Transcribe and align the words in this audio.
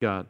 God. 0.00 0.26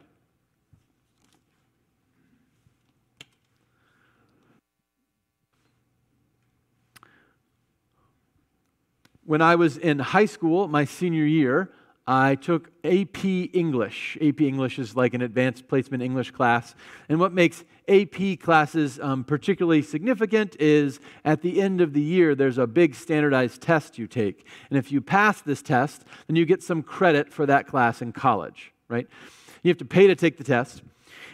When 9.23 9.41
I 9.41 9.55
was 9.55 9.77
in 9.77 9.99
high 9.99 10.25
school, 10.25 10.67
my 10.67 10.83
senior 10.83 11.25
year, 11.25 11.71
I 12.05 12.35
took 12.35 12.69
AP 12.83 13.23
English. 13.23 14.17
AP 14.21 14.41
English 14.41 14.77
is 14.77 14.97
like 14.97 15.13
an 15.13 15.21
advanced 15.21 15.69
placement 15.69 16.03
English 16.03 16.31
class. 16.31 16.75
And 17.07 17.17
what 17.17 17.31
makes 17.31 17.63
AP 17.87 18.41
classes 18.41 18.99
um, 18.99 19.23
particularly 19.23 19.83
significant 19.83 20.57
is 20.59 20.99
at 21.23 21.41
the 21.41 21.61
end 21.61 21.79
of 21.79 21.93
the 21.93 22.01
year, 22.01 22.35
there's 22.35 22.57
a 22.57 22.67
big 22.67 22.93
standardized 22.93 23.61
test 23.61 23.97
you 23.97 24.05
take. 24.05 24.45
And 24.69 24.77
if 24.77 24.91
you 24.91 24.99
pass 24.99 25.39
this 25.39 25.61
test, 25.61 26.03
then 26.27 26.35
you 26.35 26.45
get 26.45 26.61
some 26.61 26.83
credit 26.83 27.31
for 27.31 27.45
that 27.45 27.67
class 27.67 28.01
in 28.01 28.11
college, 28.11 28.73
right? 28.89 29.07
You 29.63 29.69
have 29.69 29.77
to 29.77 29.85
pay 29.85 30.07
to 30.07 30.15
take 30.15 30.37
the 30.37 30.43
test. 30.43 30.81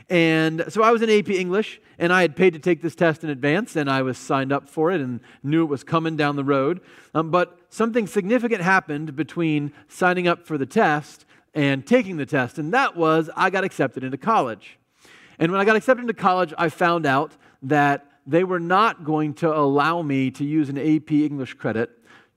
And 0.09 0.63
so 0.69 0.83
I 0.83 0.91
was 0.91 1.01
in 1.01 1.09
AP 1.09 1.29
English, 1.29 1.81
and 1.99 2.13
I 2.13 2.21
had 2.21 2.35
paid 2.35 2.53
to 2.53 2.59
take 2.59 2.81
this 2.81 2.95
test 2.95 3.23
in 3.23 3.29
advance, 3.29 3.75
and 3.75 3.89
I 3.89 4.01
was 4.01 4.17
signed 4.17 4.53
up 4.53 4.69
for 4.69 4.91
it 4.91 5.01
and 5.01 5.19
knew 5.43 5.63
it 5.63 5.67
was 5.67 5.83
coming 5.83 6.15
down 6.15 6.35
the 6.35 6.43
road. 6.43 6.79
Um, 7.13 7.29
but 7.29 7.59
something 7.69 8.07
significant 8.07 8.61
happened 8.61 9.15
between 9.15 9.73
signing 9.89 10.27
up 10.27 10.45
for 10.45 10.57
the 10.57 10.65
test 10.65 11.25
and 11.53 11.85
taking 11.85 12.17
the 12.17 12.25
test, 12.25 12.57
and 12.57 12.73
that 12.73 12.95
was 12.95 13.29
I 13.35 13.49
got 13.49 13.63
accepted 13.63 14.03
into 14.03 14.17
college. 14.17 14.77
And 15.39 15.51
when 15.51 15.59
I 15.59 15.65
got 15.65 15.75
accepted 15.75 16.01
into 16.01 16.13
college, 16.13 16.53
I 16.57 16.69
found 16.69 17.05
out 17.05 17.33
that 17.63 18.05
they 18.25 18.43
were 18.43 18.59
not 18.59 19.03
going 19.03 19.33
to 19.35 19.53
allow 19.53 20.01
me 20.01 20.31
to 20.31 20.43
use 20.43 20.69
an 20.69 20.77
AP 20.77 21.11
English 21.11 21.55
credit 21.55 21.91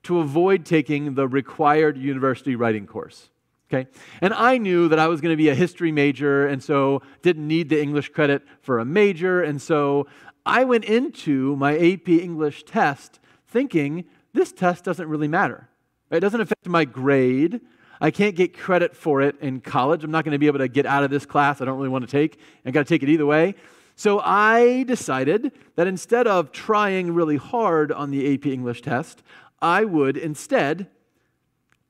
to 0.04 0.18
avoid 0.20 0.64
taking 0.64 1.14
the 1.14 1.28
required 1.28 1.98
university 1.98 2.56
writing 2.56 2.86
course. 2.86 3.28
Okay? 3.72 3.88
And 4.20 4.34
I 4.34 4.58
knew 4.58 4.88
that 4.88 4.98
I 4.98 5.06
was 5.06 5.20
going 5.20 5.32
to 5.32 5.36
be 5.36 5.48
a 5.48 5.54
history 5.54 5.92
major 5.92 6.46
and 6.46 6.62
so 6.62 7.02
didn't 7.22 7.46
need 7.46 7.68
the 7.68 7.80
English 7.80 8.08
credit 8.08 8.42
for 8.62 8.80
a 8.80 8.84
major. 8.84 9.42
And 9.42 9.62
so 9.62 10.08
I 10.44 10.64
went 10.64 10.84
into 10.84 11.54
my 11.56 11.78
AP 11.78 12.08
English 12.08 12.64
test 12.64 13.20
thinking 13.46 14.04
this 14.32 14.52
test 14.52 14.84
doesn't 14.84 15.08
really 15.08 15.28
matter. 15.28 15.68
It 16.10 16.20
doesn't 16.20 16.40
affect 16.40 16.66
my 16.66 16.84
grade. 16.84 17.60
I 18.00 18.10
can't 18.10 18.34
get 18.34 18.58
credit 18.58 18.96
for 18.96 19.20
it 19.20 19.36
in 19.40 19.60
college. 19.60 20.02
I'm 20.02 20.10
not 20.10 20.24
going 20.24 20.32
to 20.32 20.38
be 20.38 20.46
able 20.46 20.58
to 20.58 20.68
get 20.68 20.86
out 20.86 21.04
of 21.04 21.10
this 21.10 21.26
class 21.26 21.60
I 21.60 21.64
don't 21.64 21.76
really 21.76 21.90
want 21.90 22.04
to 22.04 22.10
take. 22.10 22.40
I 22.64 22.72
got 22.72 22.86
to 22.86 22.92
take 22.92 23.02
it 23.04 23.08
either 23.08 23.26
way. 23.26 23.54
So 23.94 24.20
I 24.20 24.84
decided 24.84 25.52
that 25.76 25.86
instead 25.86 26.26
of 26.26 26.50
trying 26.50 27.12
really 27.12 27.36
hard 27.36 27.92
on 27.92 28.10
the 28.10 28.34
AP 28.34 28.46
English 28.46 28.82
test, 28.82 29.22
I 29.60 29.84
would 29.84 30.16
instead 30.16 30.88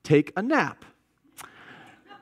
take 0.03 0.33
a 0.35 0.41
nap. 0.41 0.83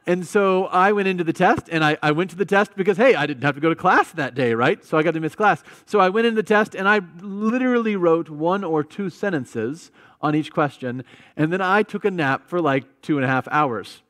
And 0.10 0.26
so 0.26 0.66
I 0.66 0.92
went 0.92 1.08
into 1.08 1.24
the 1.24 1.34
test, 1.34 1.70
and 1.72 1.86
I, 1.86 1.96
I 2.02 2.10
went 2.14 2.32
to 2.32 2.36
the 2.36 2.44
test 2.44 2.76
because, 2.76 2.98
hey, 2.98 3.14
I 3.14 3.28
didn't 3.28 3.44
have 3.44 3.54
to 3.54 3.62
go 3.62 3.70
to 3.70 3.76
class 3.76 4.12
that 4.14 4.34
day, 4.34 4.56
right? 4.56 4.84
So 4.84 4.98
I 4.98 5.04
got 5.04 5.14
to 5.14 5.20
miss 5.20 5.36
class. 5.36 5.62
So 5.86 6.00
I 6.00 6.10
went 6.10 6.26
into 6.26 6.38
the 6.38 6.48
test, 6.48 6.74
and 6.74 6.90
I 6.90 7.02
literally 7.22 7.96
wrote 7.96 8.28
one 8.28 8.64
or 8.64 8.84
two 8.84 9.12
sentences 9.12 9.92
on 10.20 10.34
each 10.34 10.52
question, 10.52 11.04
and 11.38 11.54
then 11.54 11.62
I 11.62 11.84
took 11.84 12.06
a 12.06 12.10
nap 12.10 12.50
for 12.50 12.60
like 12.60 12.86
two 13.04 13.18
and 13.18 13.24
a 13.24 13.28
half 13.28 13.48
hours. 13.52 14.02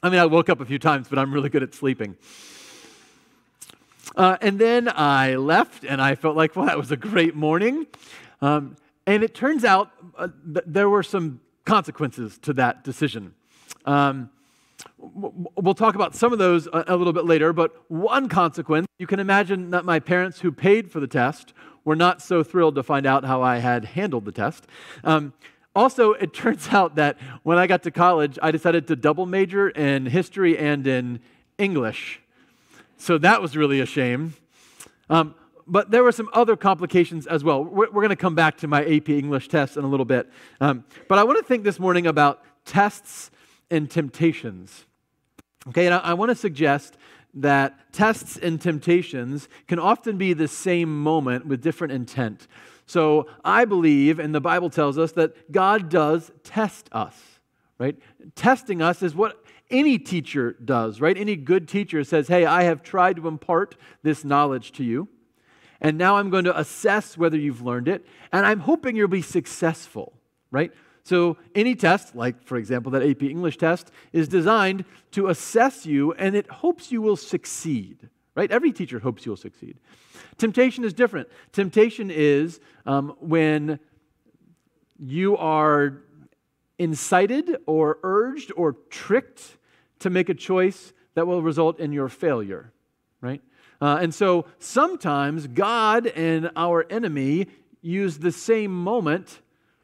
I 0.00 0.10
mean, 0.10 0.20
I 0.20 0.26
woke 0.26 0.48
up 0.48 0.60
a 0.60 0.64
few 0.64 0.78
times, 0.78 1.08
but 1.08 1.18
I'm 1.18 1.34
really 1.34 1.48
good 1.48 1.64
at 1.64 1.74
sleeping. 1.74 2.16
Uh, 4.14 4.36
and 4.40 4.60
then 4.60 4.88
I 4.88 5.34
left, 5.34 5.82
and 5.82 6.00
I 6.00 6.14
felt 6.14 6.36
like, 6.36 6.54
well, 6.54 6.66
that 6.66 6.78
was 6.78 6.92
a 6.92 6.96
great 6.96 7.34
morning. 7.34 7.88
Um, 8.40 8.76
and 9.08 9.24
it 9.24 9.34
turns 9.34 9.64
out 9.64 9.90
uh, 10.16 10.28
th- 10.54 10.66
there 10.68 10.88
were 10.88 11.02
some 11.02 11.40
consequences 11.64 12.38
to 12.42 12.52
that 12.52 12.84
decision. 12.84 13.34
Um, 13.84 14.30
We'll 14.98 15.74
talk 15.74 15.94
about 15.94 16.14
some 16.14 16.32
of 16.32 16.38
those 16.38 16.68
a, 16.72 16.96
little 16.96 17.12
bit 17.12 17.24
later, 17.24 17.52
but 17.52 17.74
one 17.88 18.28
consequence 18.28 18.86
you 18.98 19.06
can 19.06 19.20
imagine 19.20 19.70
that 19.70 19.84
my 19.84 19.98
parents 19.98 20.40
who 20.40 20.52
paid 20.52 20.90
for 20.90 21.00
the 21.00 21.06
test 21.06 21.52
were 21.84 21.96
not 21.96 22.22
so 22.22 22.42
thrilled 22.42 22.74
to 22.76 22.82
find 22.82 23.06
out 23.06 23.24
how 23.24 23.42
I 23.42 23.58
had 23.58 23.84
handled 23.84 24.24
the 24.24 24.32
test. 24.32 24.66
Um, 25.04 25.32
also, 25.74 26.12
it 26.12 26.32
turns 26.34 26.68
out 26.68 26.96
that 26.96 27.18
when 27.42 27.58
I 27.58 27.66
got 27.66 27.82
to 27.84 27.90
college, 27.90 28.38
I 28.42 28.50
decided 28.50 28.86
to 28.88 28.96
double 28.96 29.26
major 29.26 29.68
in 29.70 30.06
history 30.06 30.56
and 30.58 30.86
in 30.86 31.20
English. 31.58 32.20
So 32.96 33.18
that 33.18 33.40
was 33.40 33.56
really 33.56 33.80
a 33.80 33.86
shame. 33.86 34.34
Um, 35.08 35.34
but 35.66 35.90
there 35.90 36.02
were 36.02 36.12
some 36.12 36.28
other 36.32 36.56
complications 36.56 37.26
as 37.26 37.44
well. 37.44 37.64
We're, 37.64 37.90
we're 37.90 38.02
going 38.02 38.10
to 38.10 38.16
come 38.16 38.34
back 38.34 38.58
to 38.58 38.68
my 38.68 38.84
AP 38.84 39.08
English 39.08 39.48
test 39.48 39.76
in 39.76 39.84
a 39.84 39.86
little 39.86 40.04
bit. 40.04 40.28
Um, 40.60 40.84
but 41.08 41.18
I 41.18 41.24
want 41.24 41.38
to 41.38 41.44
think 41.44 41.64
this 41.64 41.78
morning 41.78 42.06
about 42.06 42.42
tests 42.64 43.30
and 43.70 43.90
temptations. 43.90 44.86
Okay, 45.68 45.86
and 45.86 45.94
I, 45.94 45.98
I 45.98 46.14
want 46.14 46.30
to 46.30 46.34
suggest 46.34 46.96
that 47.34 47.92
tests 47.92 48.36
and 48.36 48.60
temptations 48.60 49.48
can 49.68 49.78
often 49.78 50.18
be 50.18 50.32
the 50.32 50.48
same 50.48 51.02
moment 51.02 51.46
with 51.46 51.62
different 51.62 51.92
intent. 51.92 52.48
So 52.86 53.28
I 53.44 53.66
believe, 53.66 54.18
and 54.18 54.34
the 54.34 54.40
Bible 54.40 54.68
tells 54.68 54.98
us, 54.98 55.12
that 55.12 55.52
God 55.52 55.88
does 55.88 56.32
test 56.42 56.88
us, 56.90 57.16
right? 57.78 57.96
Testing 58.34 58.82
us 58.82 59.02
is 59.02 59.14
what 59.14 59.44
any 59.70 59.98
teacher 59.98 60.56
does, 60.64 61.00
right? 61.00 61.16
Any 61.16 61.36
good 61.36 61.68
teacher 61.68 62.02
says, 62.02 62.26
Hey, 62.26 62.44
I 62.44 62.64
have 62.64 62.82
tried 62.82 63.16
to 63.16 63.28
impart 63.28 63.76
this 64.02 64.24
knowledge 64.24 64.72
to 64.72 64.84
you, 64.84 65.08
and 65.80 65.96
now 65.96 66.16
I'm 66.16 66.30
going 66.30 66.44
to 66.44 66.58
assess 66.58 67.16
whether 67.16 67.36
you've 67.36 67.62
learned 67.62 67.86
it, 67.86 68.04
and 68.32 68.44
I'm 68.44 68.60
hoping 68.60 68.96
you'll 68.96 69.08
be 69.08 69.22
successful, 69.22 70.12
right? 70.50 70.72
So, 71.02 71.36
any 71.54 71.74
test, 71.74 72.14
like 72.14 72.44
for 72.44 72.56
example 72.56 72.92
that 72.92 73.02
AP 73.02 73.22
English 73.22 73.56
test, 73.56 73.90
is 74.12 74.28
designed 74.28 74.84
to 75.12 75.28
assess 75.28 75.86
you 75.86 76.12
and 76.12 76.36
it 76.36 76.46
hopes 76.50 76.92
you 76.92 77.02
will 77.02 77.16
succeed, 77.16 78.08
right? 78.34 78.50
Every 78.50 78.72
teacher 78.72 78.98
hopes 78.98 79.24
you'll 79.24 79.36
succeed. 79.36 79.78
Temptation 80.38 80.84
is 80.84 80.92
different. 80.92 81.28
Temptation 81.52 82.10
is 82.10 82.60
um, 82.86 83.16
when 83.20 83.78
you 84.98 85.36
are 85.36 86.02
incited 86.78 87.56
or 87.66 87.98
urged 88.02 88.52
or 88.56 88.72
tricked 88.90 89.58
to 89.98 90.10
make 90.10 90.28
a 90.28 90.34
choice 90.34 90.92
that 91.14 91.26
will 91.26 91.42
result 91.42 91.78
in 91.78 91.92
your 91.92 92.08
failure, 92.08 92.72
right? 93.20 93.42
Uh, 93.80 93.98
and 94.00 94.14
so 94.14 94.46
sometimes 94.58 95.46
God 95.46 96.06
and 96.06 96.50
our 96.56 96.86
enemy 96.90 97.48
use 97.82 98.18
the 98.18 98.32
same 98.32 98.72
moment 98.72 99.40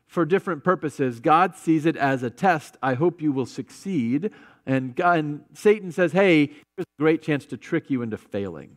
for 0.06 0.24
different 0.24 0.64
purposes. 0.64 1.20
God 1.20 1.56
sees 1.56 1.86
it 1.86 1.96
as 1.96 2.22
a 2.22 2.30
test. 2.30 2.76
I 2.82 2.94
hope 2.94 3.20
you 3.20 3.32
will 3.32 3.46
succeed. 3.46 4.30
And, 4.64 4.96
God, 4.96 5.18
and 5.18 5.44
Satan 5.54 5.92
says, 5.92 6.12
hey, 6.12 6.46
here's 6.46 6.86
a 6.98 7.00
great 7.00 7.22
chance 7.22 7.46
to 7.46 7.56
trick 7.56 7.90
you 7.90 8.02
into 8.02 8.16
failing. 8.16 8.76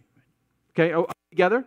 Okay, 0.72 0.94
are 0.94 1.06
together? 1.32 1.66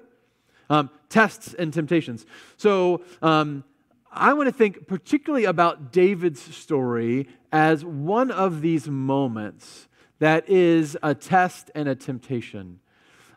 Um, 0.70 0.90
tests 1.08 1.54
and 1.54 1.72
temptations. 1.72 2.24
So 2.56 3.04
um, 3.20 3.64
I 4.10 4.32
want 4.34 4.48
to 4.48 4.52
think 4.52 4.86
particularly 4.86 5.44
about 5.44 5.92
David's 5.92 6.40
story 6.54 7.28
as 7.50 7.84
one 7.84 8.30
of 8.30 8.62
these 8.62 8.88
moments 8.88 9.88
that 10.18 10.48
is 10.48 10.96
a 11.02 11.14
test 11.14 11.70
and 11.74 11.88
a 11.88 11.94
temptation. 11.94 12.78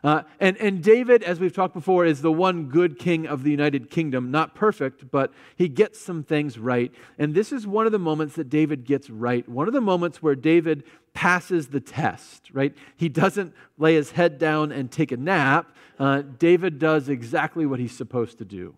Uh, 0.06 0.22
and, 0.38 0.56
and 0.58 0.84
David, 0.84 1.24
as 1.24 1.40
we've 1.40 1.52
talked 1.52 1.74
before, 1.74 2.06
is 2.06 2.22
the 2.22 2.30
one 2.30 2.68
good 2.68 2.96
king 2.96 3.26
of 3.26 3.42
the 3.42 3.50
United 3.50 3.90
Kingdom. 3.90 4.30
Not 4.30 4.54
perfect, 4.54 5.10
but 5.10 5.32
he 5.56 5.68
gets 5.68 6.00
some 6.00 6.22
things 6.22 6.60
right. 6.60 6.92
And 7.18 7.34
this 7.34 7.50
is 7.50 7.66
one 7.66 7.86
of 7.86 7.92
the 7.92 7.98
moments 7.98 8.36
that 8.36 8.48
David 8.48 8.84
gets 8.84 9.10
right. 9.10 9.46
One 9.48 9.66
of 9.66 9.74
the 9.74 9.80
moments 9.80 10.22
where 10.22 10.36
David 10.36 10.84
passes 11.12 11.66
the 11.66 11.80
test, 11.80 12.50
right? 12.52 12.72
He 12.96 13.08
doesn't 13.08 13.52
lay 13.78 13.96
his 13.96 14.12
head 14.12 14.38
down 14.38 14.70
and 14.70 14.92
take 14.92 15.10
a 15.10 15.16
nap. 15.16 15.74
Uh, 15.98 16.22
David 16.22 16.78
does 16.78 17.08
exactly 17.08 17.66
what 17.66 17.80
he's 17.80 17.90
supposed 17.90 18.38
to 18.38 18.44
do. 18.44 18.76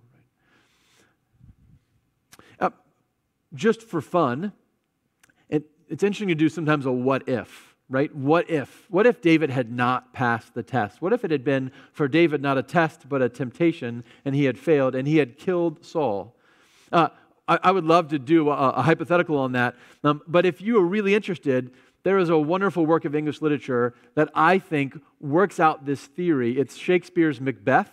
Uh, 2.59 2.71
just 3.53 3.83
for 3.83 4.00
fun, 4.00 4.53
it, 5.50 5.65
it's 5.91 6.03
interesting 6.03 6.28
to 6.28 6.34
do 6.34 6.49
sometimes 6.49 6.87
a 6.87 6.91
what 6.91 7.28
if 7.28 7.67
right? 7.88 8.15
What 8.15 8.50
if? 8.50 8.87
What 8.91 9.06
if 9.06 9.21
David 9.21 9.50
had 9.50 9.72
not 9.72 10.12
passed 10.12 10.54
the 10.54 10.62
test? 10.62 11.01
What 11.01 11.12
if 11.12 11.24
it 11.24 11.30
had 11.30 11.45
been 11.45 11.72
for 11.92 12.09
David 12.09 12.42
not 12.42 12.59
a 12.59 12.62
test 12.62 13.09
but 13.09 13.22
a 13.22 13.28
temptation 13.28 14.04
and 14.24 14.34
he 14.34 14.45
had 14.45 14.59
failed 14.59 14.95
and 14.95 15.09
he 15.09 15.18
had 15.18 15.39
killed 15.39 15.84
Saul? 15.84 16.34
Uh, 16.92 17.09
I, 17.47 17.71
would 17.71 17.84
love 17.84 18.09
to 18.09 18.18
do 18.18 18.51
a, 18.51 18.71
a 18.71 18.83
hypothetical 18.83 19.39
on 19.39 19.53
that. 19.53 19.74
Um, 20.04 20.21
but 20.27 20.45
if 20.45 20.60
you 20.60 20.78
are 20.78 20.84
really 20.84 21.15
interested, 21.15 21.71
there 22.03 22.18
is 22.18 22.28
a 22.28 22.39
wonderful 22.39 22.84
work 22.84 23.07
of 23.07 23.15
English 23.15 23.41
literature 23.41 23.95
that 24.15 24.28
I 24.34 24.59
think 24.59 25.01
works 25.18 25.59
out 25.59 25.86
this 25.86 26.07
theory. 26.07 26.59
It's 26.59 26.77
Shakespeare's 26.77 27.41
Macbeth. 27.41 27.91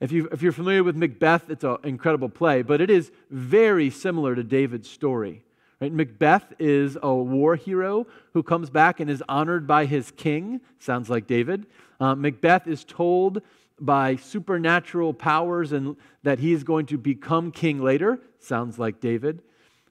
If, 0.00 0.12
you, 0.12 0.28
if 0.32 0.42
you're 0.42 0.52
familiar 0.52 0.82
with 0.82 0.96
Macbeth, 0.96 1.48
it's 1.48 1.64
an 1.64 1.76
incredible 1.84 2.28
play, 2.28 2.62
but 2.62 2.80
it 2.80 2.90
is 2.90 3.12
very 3.30 3.88
similar 3.88 4.34
to 4.34 4.42
David's 4.42 4.90
story. 4.90 5.42
Right? 5.80 5.92
Macbeth 5.92 6.54
is 6.58 6.96
a 7.02 7.14
war 7.14 7.54
hero 7.54 8.06
who 8.32 8.42
comes 8.42 8.70
back 8.70 8.98
and 9.00 9.10
is 9.10 9.22
honored 9.28 9.66
by 9.66 9.84
his 9.84 10.10
king. 10.10 10.60
Sounds 10.78 11.10
like 11.10 11.26
David. 11.26 11.66
Uh, 12.00 12.14
Macbeth 12.14 12.66
is 12.66 12.84
told 12.84 13.42
by 13.78 14.16
supernatural 14.16 15.12
powers 15.12 15.72
and 15.72 15.96
that 16.22 16.40
is 16.40 16.64
going 16.64 16.86
to 16.86 16.96
become 16.96 17.52
king 17.52 17.82
later. 17.82 18.18
Sounds 18.38 18.78
like 18.78 19.00
David. 19.00 19.42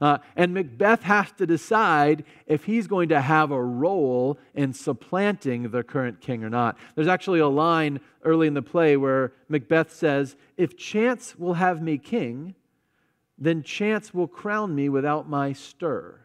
Uh, 0.02 0.18
and 0.36 0.54
Macbeth 0.54 1.04
has 1.04 1.32
to 1.34 1.46
decide 1.46 2.26
if 2.48 2.66
he's 2.66 2.88
going 2.88 3.10
to 3.10 3.22
have 3.22 3.52
a 3.52 3.64
role 3.64 4.38
in 4.54 4.74
supplanting 4.74 5.70
the 5.70 5.84
current 5.84 6.20
king 6.20 6.44
or 6.44 6.50
not. 6.50 6.78
There's 6.96 7.08
actually 7.08 7.40
a 7.40 7.48
line 7.48 8.02
early 8.24 8.48
in 8.48 8.56
the 8.56 8.62
play 8.62 8.98
where 8.98 9.32
Macbeth 9.48 9.94
says, 9.94 10.36
If 10.58 10.76
chance 10.76 11.38
will 11.38 11.54
have 11.54 11.82
me 11.82 11.98
king, 11.98 12.56
then 13.38 13.64
chance 13.64 14.14
will 14.14 14.28
crown 14.28 14.76
me 14.76 14.90
without 14.90 15.30
my 15.30 15.54
stir. 15.54 16.20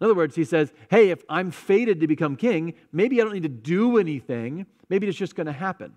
In 0.00 0.04
other 0.04 0.14
words, 0.14 0.36
he 0.36 0.44
says, 0.44 0.72
Hey, 0.90 1.10
if 1.10 1.22
I'm 1.28 1.50
fated 1.50 2.00
to 2.00 2.06
become 2.06 2.36
king, 2.36 2.74
maybe 2.92 3.20
I 3.20 3.24
don't 3.24 3.34
need 3.34 3.42
to 3.42 3.48
do 3.48 3.98
anything. 3.98 4.66
Maybe 4.88 5.06
it's 5.06 5.18
just 5.18 5.34
going 5.34 5.46
to 5.46 5.52
happen 5.52 5.92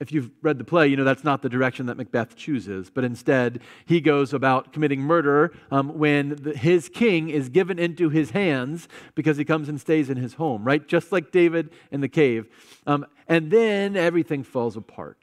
if 0.00 0.12
you've 0.12 0.30
read 0.42 0.58
the 0.58 0.64
play, 0.64 0.86
you 0.86 0.96
know 0.96 1.04
that's 1.04 1.24
not 1.24 1.42
the 1.42 1.48
direction 1.48 1.86
that 1.86 1.96
Macbeth 1.96 2.36
chooses, 2.36 2.88
but 2.88 3.02
instead 3.04 3.60
he 3.84 4.00
goes 4.00 4.32
about 4.32 4.72
committing 4.72 5.00
murder 5.00 5.52
um, 5.72 5.98
when 5.98 6.36
the, 6.36 6.56
his 6.56 6.88
king 6.88 7.30
is 7.30 7.48
given 7.48 7.78
into 7.78 8.08
his 8.08 8.30
hands 8.30 8.88
because 9.16 9.36
he 9.36 9.44
comes 9.44 9.68
and 9.68 9.80
stays 9.80 10.08
in 10.08 10.16
his 10.16 10.34
home, 10.34 10.62
right? 10.62 10.86
Just 10.86 11.10
like 11.10 11.32
David 11.32 11.70
in 11.90 12.00
the 12.00 12.08
cave. 12.08 12.46
Um, 12.86 13.06
and 13.26 13.50
then 13.50 13.96
everything 13.96 14.44
falls 14.44 14.76
apart. 14.76 15.18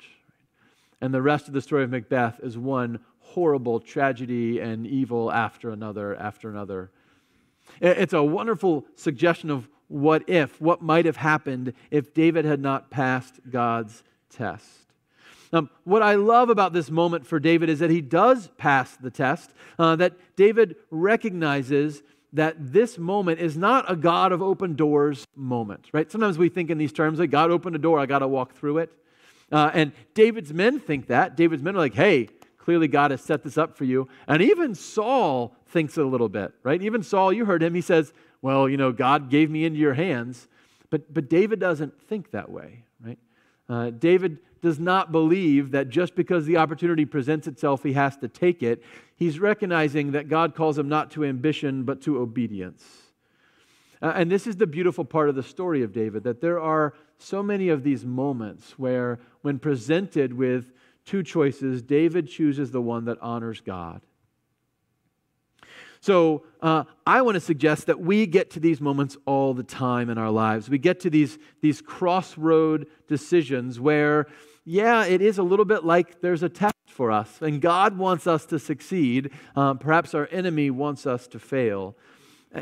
And 0.99 1.13
the 1.13 1.21
rest 1.21 1.47
of 1.47 1.53
the 1.53 1.61
story 1.61 1.83
of 1.83 1.89
Macbeth 1.89 2.39
is 2.41 2.57
one 2.57 2.99
horrible 3.35 3.81
tragedy 3.81 4.59
and 4.59 4.87
evil 4.87 5.29
after 5.29 5.69
another, 5.69 6.15
after 6.15 6.49
another. 6.49 6.89
It's 7.81 8.13
a 8.13 8.23
wonderful 8.23 8.85
suggestion 8.95 9.49
of 9.49 9.67
what 9.89 10.29
if, 10.29 10.59
what 10.61 10.81
might 10.81 11.05
have 11.05 11.17
happened 11.17 11.73
if 11.91 12.13
David 12.13 12.45
had 12.45 12.61
not 12.61 12.89
passed 12.89 13.39
God's 13.49 14.03
test. 14.29 14.85
Um, 15.51 15.69
what 15.83 16.01
I 16.01 16.15
love 16.15 16.49
about 16.49 16.71
this 16.71 16.89
moment 16.89 17.27
for 17.27 17.39
David 17.39 17.69
is 17.69 17.79
that 17.79 17.89
he 17.89 18.01
does 18.01 18.49
pass 18.57 18.95
the 18.95 19.11
test, 19.11 19.51
uh, 19.77 19.97
that 19.97 20.13
David 20.37 20.77
recognizes 20.89 22.03
that 22.31 22.55
this 22.71 22.97
moment 22.97 23.39
is 23.41 23.57
not 23.57 23.89
a 23.91 23.97
God 23.97 24.31
of 24.31 24.41
open 24.41 24.75
doors 24.75 25.25
moment, 25.35 25.87
right? 25.91 26.09
Sometimes 26.09 26.37
we 26.37 26.47
think 26.47 26.69
in 26.69 26.77
these 26.77 26.93
terms 26.93 27.19
like 27.19 27.31
God 27.31 27.51
opened 27.51 27.75
a 27.75 27.79
door, 27.79 27.99
I 27.99 28.05
got 28.05 28.19
to 28.19 28.27
walk 28.27 28.53
through 28.53 28.79
it. 28.79 28.91
Uh, 29.51 29.69
and 29.73 29.91
David's 30.13 30.53
men 30.53 30.79
think 30.79 31.07
that. 31.07 31.37
David's 31.37 31.61
men 31.61 31.75
are 31.75 31.79
like, 31.79 31.93
hey, 31.93 32.29
clearly 32.65 32.87
God 32.87 33.11
has 33.11 33.21
set 33.21 33.43
this 33.43 33.57
up 33.59 33.77
for 33.77 33.85
you. 33.85 34.09
And 34.27 34.41
even 34.41 34.73
Saul 34.73 35.55
thinks 35.67 35.97
it 35.97 36.03
a 36.03 36.07
little 36.07 36.29
bit, 36.29 36.51
right? 36.63 36.81
Even 36.81 37.03
Saul, 37.03 37.31
you 37.31 37.45
heard 37.45 37.61
him, 37.61 37.75
he 37.75 37.81
says, 37.81 38.11
well, 38.41 38.67
you 38.67 38.75
know, 38.75 38.91
God 38.91 39.29
gave 39.29 39.51
me 39.51 39.65
into 39.65 39.79
your 39.79 39.93
hands. 39.93 40.47
But, 40.89 41.13
but 41.13 41.29
David 41.29 41.59
doesn't 41.59 42.01
think 42.01 42.31
that 42.31 42.49
way, 42.49 42.83
right? 43.05 43.19
Uh, 43.69 43.91
David 43.91 44.39
does 44.63 44.79
not 44.79 45.11
believe 45.11 45.71
that 45.71 45.89
just 45.89 46.15
because 46.15 46.47
the 46.47 46.57
opportunity 46.57 47.05
presents 47.05 47.45
itself, 47.45 47.83
he 47.83 47.93
has 47.93 48.17
to 48.17 48.27
take 48.27 48.63
it. 48.63 48.81
He's 49.15 49.39
recognizing 49.39 50.13
that 50.13 50.27
God 50.27 50.55
calls 50.55 50.77
him 50.77 50.89
not 50.89 51.11
to 51.11 51.23
ambition, 51.23 51.83
but 51.83 52.01
to 52.01 52.17
obedience. 52.17 52.83
Uh, 54.01 54.13
and 54.15 54.31
this 54.31 54.47
is 54.47 54.57
the 54.57 54.67
beautiful 54.67 55.05
part 55.05 55.29
of 55.29 55.35
the 55.35 55.43
story 55.43 55.83
of 55.83 55.93
David 55.93 56.23
that 56.23 56.41
there 56.41 56.59
are 56.59 56.95
so 57.19 57.43
many 57.43 57.69
of 57.69 57.83
these 57.83 58.03
moments 58.03 58.77
where, 58.79 59.19
when 59.41 59.59
presented 59.59 60.33
with 60.33 60.73
two 61.05 61.23
choices, 61.23 61.81
David 61.81 62.27
chooses 62.27 62.71
the 62.71 62.81
one 62.81 63.05
that 63.05 63.17
honors 63.21 63.61
God. 63.61 64.01
So 66.01 66.43
uh, 66.61 66.83
I 67.07 67.23
want 67.23 67.33
to 67.33 67.41
suggest 67.41 67.87
that 67.87 67.99
we 67.99 68.27
get 68.27 68.51
to 68.51 68.59
these 68.59 68.79
moments 68.79 69.17
all 69.25 69.55
the 69.55 69.63
time 69.63 70.09
in 70.11 70.19
our 70.19 70.29
lives. 70.29 70.69
We 70.69 70.77
get 70.77 70.99
to 70.99 71.09
these, 71.09 71.39
these 71.61 71.81
crossroad 71.81 72.85
decisions 73.07 73.79
where, 73.79 74.27
yeah, 74.65 75.05
it 75.05 75.21
is 75.21 75.39
a 75.39 75.43
little 75.43 75.65
bit 75.65 75.83
like 75.83 76.21
there's 76.21 76.43
a 76.43 76.49
test 76.49 76.75
for 76.87 77.11
us, 77.11 77.41
and 77.41 77.59
God 77.59 77.97
wants 77.97 78.27
us 78.27 78.45
to 78.47 78.59
succeed. 78.59 79.31
Um, 79.55 79.79
perhaps 79.79 80.13
our 80.13 80.29
enemy 80.31 80.69
wants 80.69 81.05
us 81.05 81.27
to 81.29 81.39
fail. 81.39 81.95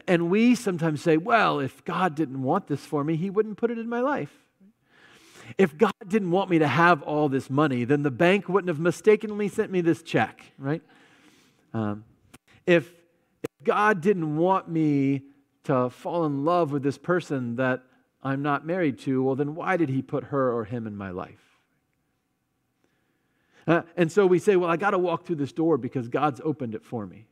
And 0.07 0.29
we 0.29 0.55
sometimes 0.55 1.01
say, 1.01 1.17
well, 1.17 1.59
if 1.59 1.83
God 1.83 2.15
didn't 2.15 2.41
want 2.41 2.67
this 2.67 2.85
for 2.85 3.03
me, 3.03 3.15
He 3.15 3.29
wouldn't 3.29 3.57
put 3.57 3.71
it 3.71 3.77
in 3.77 3.87
my 3.87 3.99
life. 3.99 4.42
If 5.57 5.77
God 5.77 5.93
didn't 6.07 6.31
want 6.31 6.49
me 6.49 6.59
to 6.59 6.67
have 6.67 7.01
all 7.03 7.29
this 7.29 7.49
money, 7.49 7.83
then 7.83 8.03
the 8.03 8.11
bank 8.11 8.49
wouldn't 8.49 8.69
have 8.69 8.79
mistakenly 8.79 9.47
sent 9.47 9.71
me 9.71 9.81
this 9.81 10.01
check, 10.01 10.41
right? 10.57 10.81
Um, 11.73 12.03
if 12.65 12.91
God 13.63 14.01
didn't 14.01 14.37
want 14.37 14.69
me 14.69 15.23
to 15.65 15.89
fall 15.89 16.25
in 16.25 16.43
love 16.43 16.71
with 16.71 16.83
this 16.83 16.97
person 16.97 17.55
that 17.57 17.83
I'm 18.21 18.41
not 18.41 18.65
married 18.65 18.99
to, 18.99 19.23
well, 19.23 19.35
then 19.35 19.55
why 19.55 19.77
did 19.77 19.89
he 19.89 20.01
put 20.01 20.25
her 20.25 20.51
or 20.51 20.65
him 20.65 20.87
in 20.87 20.95
my 20.95 21.11
life? 21.11 21.39
Uh, 23.65 23.83
and 23.95 24.11
so 24.11 24.25
we 24.25 24.39
say, 24.39 24.55
well, 24.55 24.69
I 24.69 24.77
got 24.77 24.91
to 24.91 24.97
walk 24.97 25.25
through 25.25 25.37
this 25.37 25.53
door 25.53 25.77
because 25.77 26.07
God's 26.09 26.41
opened 26.43 26.75
it 26.75 26.83
for 26.83 27.05
me. 27.05 27.25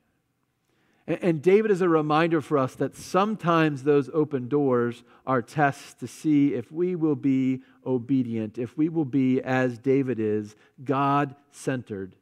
And, 1.07 1.42
David 1.42 1.71
is 1.71 1.81
a 1.81 1.89
reminder 1.89 2.42
for 2.42 2.57
us 2.57 2.75
that 2.75 2.95
sometimes 2.95 3.83
those 3.83 4.09
open 4.13 4.48
doors 4.48 5.03
are 5.25 5.42
tests 5.42 5.95
to 5.95 6.07
see 6.07 6.53
if 6.53 6.71
we 6.71 6.95
will 6.95 7.15
be 7.15 7.62
obedient, 7.86 8.57
if 8.57 8.77
we 8.77 8.88
will 8.88 9.06
be, 9.06 9.42
as 9.42 9.80
David 9.80 10.19
is, 10.19 10.56
God 10.83 11.36
centered 11.51 12.15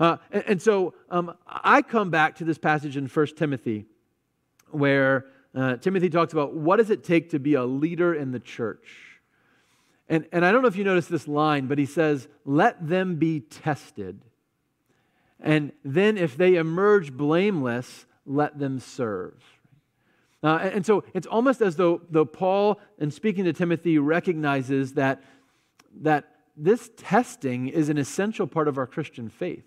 uh, 0.00 0.16
and, 0.32 0.44
and, 0.46 0.62
so 0.62 0.94
um, 1.08 1.36
I 1.46 1.82
come 1.82 2.10
back 2.10 2.36
to 2.36 2.44
this 2.44 2.58
passage 2.58 2.96
in 2.96 3.06
1 3.06 3.26
Timothy 3.36 3.86
where 4.70 5.26
uh, 5.54 5.76
Timothy 5.76 6.10
talks 6.10 6.32
about 6.32 6.54
what 6.54 6.76
does 6.76 6.90
it 6.90 7.04
take 7.04 7.30
to 7.30 7.38
be 7.38 7.54
a 7.54 7.64
leader 7.64 8.12
in 8.14 8.32
the 8.32 8.40
church. 8.40 8.88
And, 10.08 10.26
and 10.32 10.44
I 10.44 10.50
don't 10.50 10.62
know 10.62 10.68
if 10.68 10.76
you 10.76 10.84
noticed 10.84 11.10
this 11.10 11.28
line, 11.28 11.66
but 11.66 11.78
he 11.78 11.86
says, 11.86 12.26
let 12.44 12.86
them 12.86 13.16
be 13.16 13.40
tested. 13.40 14.20
And 15.44 15.72
then 15.84 16.16
if 16.16 16.38
they 16.38 16.54
emerge 16.54 17.12
blameless, 17.12 18.06
let 18.24 18.58
them 18.58 18.80
serve. 18.80 19.34
Uh, 20.42 20.70
and, 20.74 20.84
so 20.84 21.04
it's 21.12 21.26
almost 21.26 21.60
as 21.60 21.76
though, 21.76 22.00
though 22.10 22.24
Paul, 22.24 22.80
in 22.98 23.10
speaking 23.10 23.44
to 23.44 23.52
Timothy, 23.52 23.98
recognizes 23.98 24.94
that, 24.94 25.22
that 26.00 26.24
this 26.56 26.90
testing 26.96 27.68
is 27.68 27.90
an 27.90 27.98
essential 27.98 28.46
part 28.46 28.68
of 28.68 28.78
our 28.78 28.86
Christian 28.86 29.28
faith. 29.28 29.64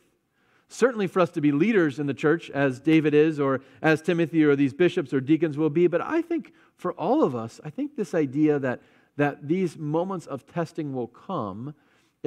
Certainly 0.67 1.07
for 1.07 1.19
us 1.19 1.29
to 1.31 1.41
be 1.41 1.51
leaders 1.51 1.99
in 1.99 2.07
the 2.07 2.13
church, 2.13 2.49
as 2.49 2.79
David 2.79 3.13
is, 3.13 3.39
or 3.39 3.61
as 3.81 4.01
Timothy 4.01 4.43
or 4.43 4.55
these 4.55 4.73
bishops 4.73 5.13
or 5.13 5.21
deacons 5.21 5.59
will 5.59 5.69
be. 5.69 5.85
But 5.85 6.01
I 6.01 6.23
think 6.23 6.53
for 6.75 6.91
all 6.93 7.23
of 7.23 7.35
us, 7.35 7.61
I 7.63 7.69
think 7.69 7.95
this 7.95 8.15
idea 8.15 8.57
that, 8.59 8.81
that 9.15 9.47
these 9.47 9.77
moments 9.77 10.25
of 10.25 10.47
testing 10.47 10.93
will 10.93 11.07
come 11.07 11.75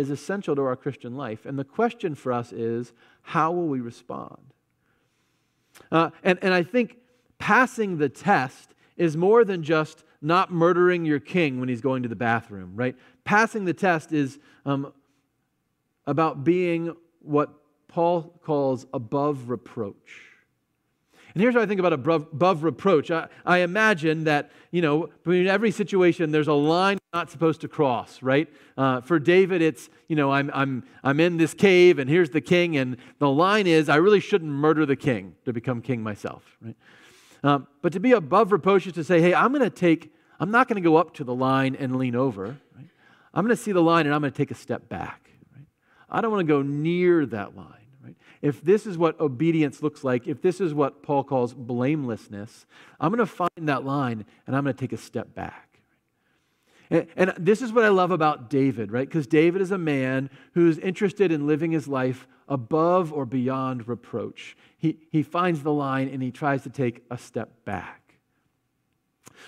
is 0.00 0.10
essential 0.10 0.56
to 0.56 0.62
our 0.62 0.76
Christian 0.76 1.14
life. 1.16 1.46
And 1.46 1.58
the 1.58 1.64
question 1.64 2.14
for 2.14 2.32
us 2.32 2.52
is 2.52 2.92
how 3.22 3.52
will 3.52 3.68
we 3.68 3.80
respond? 3.80 4.40
Uh, 5.92 6.10
and, 6.22 6.38
and 6.42 6.54
I 6.54 6.62
think 6.62 6.96
passing 7.38 7.98
the 7.98 8.08
test 8.08 8.74
is 8.96 9.16
more 9.16 9.44
than 9.44 9.62
just 9.62 10.04
not 10.22 10.50
murdering 10.50 11.04
your 11.04 11.20
king 11.20 11.60
when 11.60 11.68
he's 11.68 11.80
going 11.80 12.02
to 12.02 12.08
the 12.08 12.16
bathroom, 12.16 12.72
right? 12.74 12.96
Passing 13.24 13.64
the 13.64 13.74
test 13.74 14.12
is 14.12 14.38
um, 14.66 14.92
about 16.06 16.44
being 16.44 16.94
what 17.20 17.50
Paul 17.88 18.38
calls 18.42 18.86
above 18.92 19.48
reproach. 19.48 20.29
And 21.34 21.42
here's 21.42 21.54
what 21.54 21.62
I 21.62 21.66
think 21.66 21.80
about 21.80 21.92
above, 21.92 22.28
above 22.32 22.64
reproach. 22.64 23.10
I, 23.10 23.28
I, 23.46 23.58
imagine 23.58 24.24
that, 24.24 24.50
you 24.70 24.82
know, 24.82 25.08
in 25.26 25.46
every 25.46 25.70
situation, 25.70 26.32
there's 26.32 26.48
a 26.48 26.52
line 26.52 26.98
not 27.12 27.30
supposed 27.30 27.60
to 27.60 27.68
cross, 27.68 28.22
right? 28.22 28.48
Uh, 28.76 29.00
for 29.00 29.18
David, 29.18 29.62
it's, 29.62 29.88
you 30.08 30.16
know, 30.16 30.32
I'm, 30.32 30.50
I'm, 30.52 30.84
I'm 31.04 31.20
in 31.20 31.36
this 31.36 31.54
cave 31.54 31.98
and 31.98 32.10
here's 32.10 32.30
the 32.30 32.40
king, 32.40 32.76
and 32.76 32.96
the 33.18 33.30
line 33.30 33.66
is, 33.66 33.88
I 33.88 33.96
really 33.96 34.20
shouldn't 34.20 34.50
murder 34.50 34.86
the 34.86 34.96
king 34.96 35.34
to 35.44 35.52
become 35.52 35.82
king 35.82 36.02
myself, 36.02 36.42
right? 36.60 36.76
Um, 37.42 37.66
but 37.80 37.92
to 37.94 38.00
be 38.00 38.12
above 38.12 38.52
reproach 38.52 38.86
is 38.86 38.92
to 38.94 39.04
say, 39.04 39.20
hey, 39.20 39.32
I'm 39.32 39.52
going 39.52 39.62
to 39.62 39.70
take, 39.70 40.12
I'm 40.38 40.50
not 40.50 40.68
going 40.68 40.82
to 40.82 40.86
go 40.86 40.96
up 40.96 41.14
to 41.14 41.24
the 41.24 41.34
line 41.34 41.74
and 41.74 41.96
lean 41.96 42.14
over, 42.14 42.58
right? 42.76 42.88
I'm 43.32 43.44
going 43.44 43.56
to 43.56 43.62
see 43.62 43.72
the 43.72 43.82
line 43.82 44.06
and 44.06 44.14
I'm 44.14 44.20
going 44.20 44.32
to 44.32 44.36
take 44.36 44.50
a 44.50 44.56
step 44.56 44.88
back, 44.88 45.30
right? 45.54 45.64
I 46.10 46.20
don't 46.20 46.30
want 46.30 46.46
to 46.46 46.52
go 46.52 46.62
near 46.62 47.24
that 47.26 47.56
line 47.56 47.79
if 48.42 48.62
this 48.62 48.86
is 48.86 48.96
what 48.96 49.20
obedience 49.20 49.82
looks 49.82 50.02
like, 50.02 50.26
if 50.26 50.40
this 50.40 50.60
is 50.60 50.72
what 50.72 51.02
Paul 51.02 51.24
calls 51.24 51.52
blamelessness, 51.52 52.66
I'm 52.98 53.10
going 53.10 53.18
to 53.18 53.26
find 53.26 53.50
that 53.68 53.84
line 53.84 54.24
and 54.46 54.56
I'm 54.56 54.64
going 54.64 54.74
to 54.74 54.80
take 54.80 54.92
a 54.92 54.98
step 54.98 55.34
back. 55.34 55.66
And, 56.90 57.32
this 57.38 57.62
is 57.62 57.72
what 57.72 57.84
I 57.84 57.88
love 57.88 58.10
about 58.10 58.50
David, 58.50 58.90
right? 58.90 59.06
Because 59.06 59.28
David 59.28 59.62
is 59.62 59.70
a 59.70 59.78
man 59.78 60.28
who's 60.54 60.76
interested 60.78 61.30
in 61.30 61.46
living 61.46 61.70
his 61.70 61.86
life 61.86 62.26
above 62.48 63.12
or 63.12 63.24
beyond 63.24 63.86
reproach. 63.86 64.56
He, 64.76 64.98
he 65.12 65.22
finds 65.22 65.62
the 65.62 65.72
line 65.72 66.08
and 66.08 66.20
he 66.20 66.32
tries 66.32 66.64
to 66.64 66.70
take 66.70 67.04
a 67.08 67.16
step 67.16 67.64
back. 67.64 68.00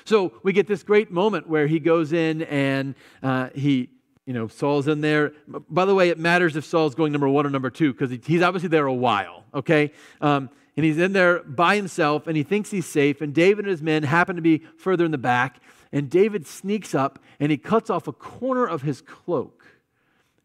So 0.05 0.33
we 0.45 0.53
get 0.53 0.69
this 0.69 0.85
great 0.85 1.11
moment 1.11 1.49
where 1.49 1.67
he 1.67 1.81
goes 1.81 2.13
in 2.13 2.43
and 2.43 2.95
uh, 3.23 3.49
he 3.55 3.91
you 4.33 4.39
know, 4.39 4.49
Saul's 4.49 4.89
in 4.89 5.03
there. 5.03 5.35
By 5.47 5.85
the 5.85 5.95
way, 5.95 6.09
it 6.09 6.19
matters 6.19 6.57
if 6.57 6.65
Saul's 6.65 6.95
going 6.95 7.13
number 7.13 7.29
one 7.29 7.45
or 7.45 7.51
number 7.51 7.69
two 7.69 7.93
because 7.93 8.11
he's 8.25 8.41
obviously 8.41 8.71
there 8.71 8.87
a 8.87 8.95
while, 8.95 9.45
okay? 9.53 9.93
Um, 10.23 10.49
and 10.75 10.87
he's 10.87 10.97
in 10.97 11.13
there 11.13 11.41
by 11.43 11.77
himself 11.77 12.27
and 12.27 12.35
he 12.35 12.43
thinks 12.43 12.71
he's 12.71 12.87
safe. 12.87 13.21
And 13.21 13.35
David 13.35 13.67
and 13.67 13.71
his 13.71 13.83
men 13.83 14.05
happen 14.05 14.37
to 14.37 14.43
be 14.43 14.63
further 14.79 15.05
in 15.05 15.11
the 15.11 15.19
back. 15.19 15.61
And 15.93 16.09
David 16.09 16.47
sneaks 16.47 16.95
up 16.95 17.19
and 17.41 17.51
he 17.53 17.59
cuts 17.59 17.91
off 17.91 18.09
a 18.09 18.13
corner 18.13 18.67
of 18.67 18.81
his 18.81 19.03
cloak. 19.03 19.67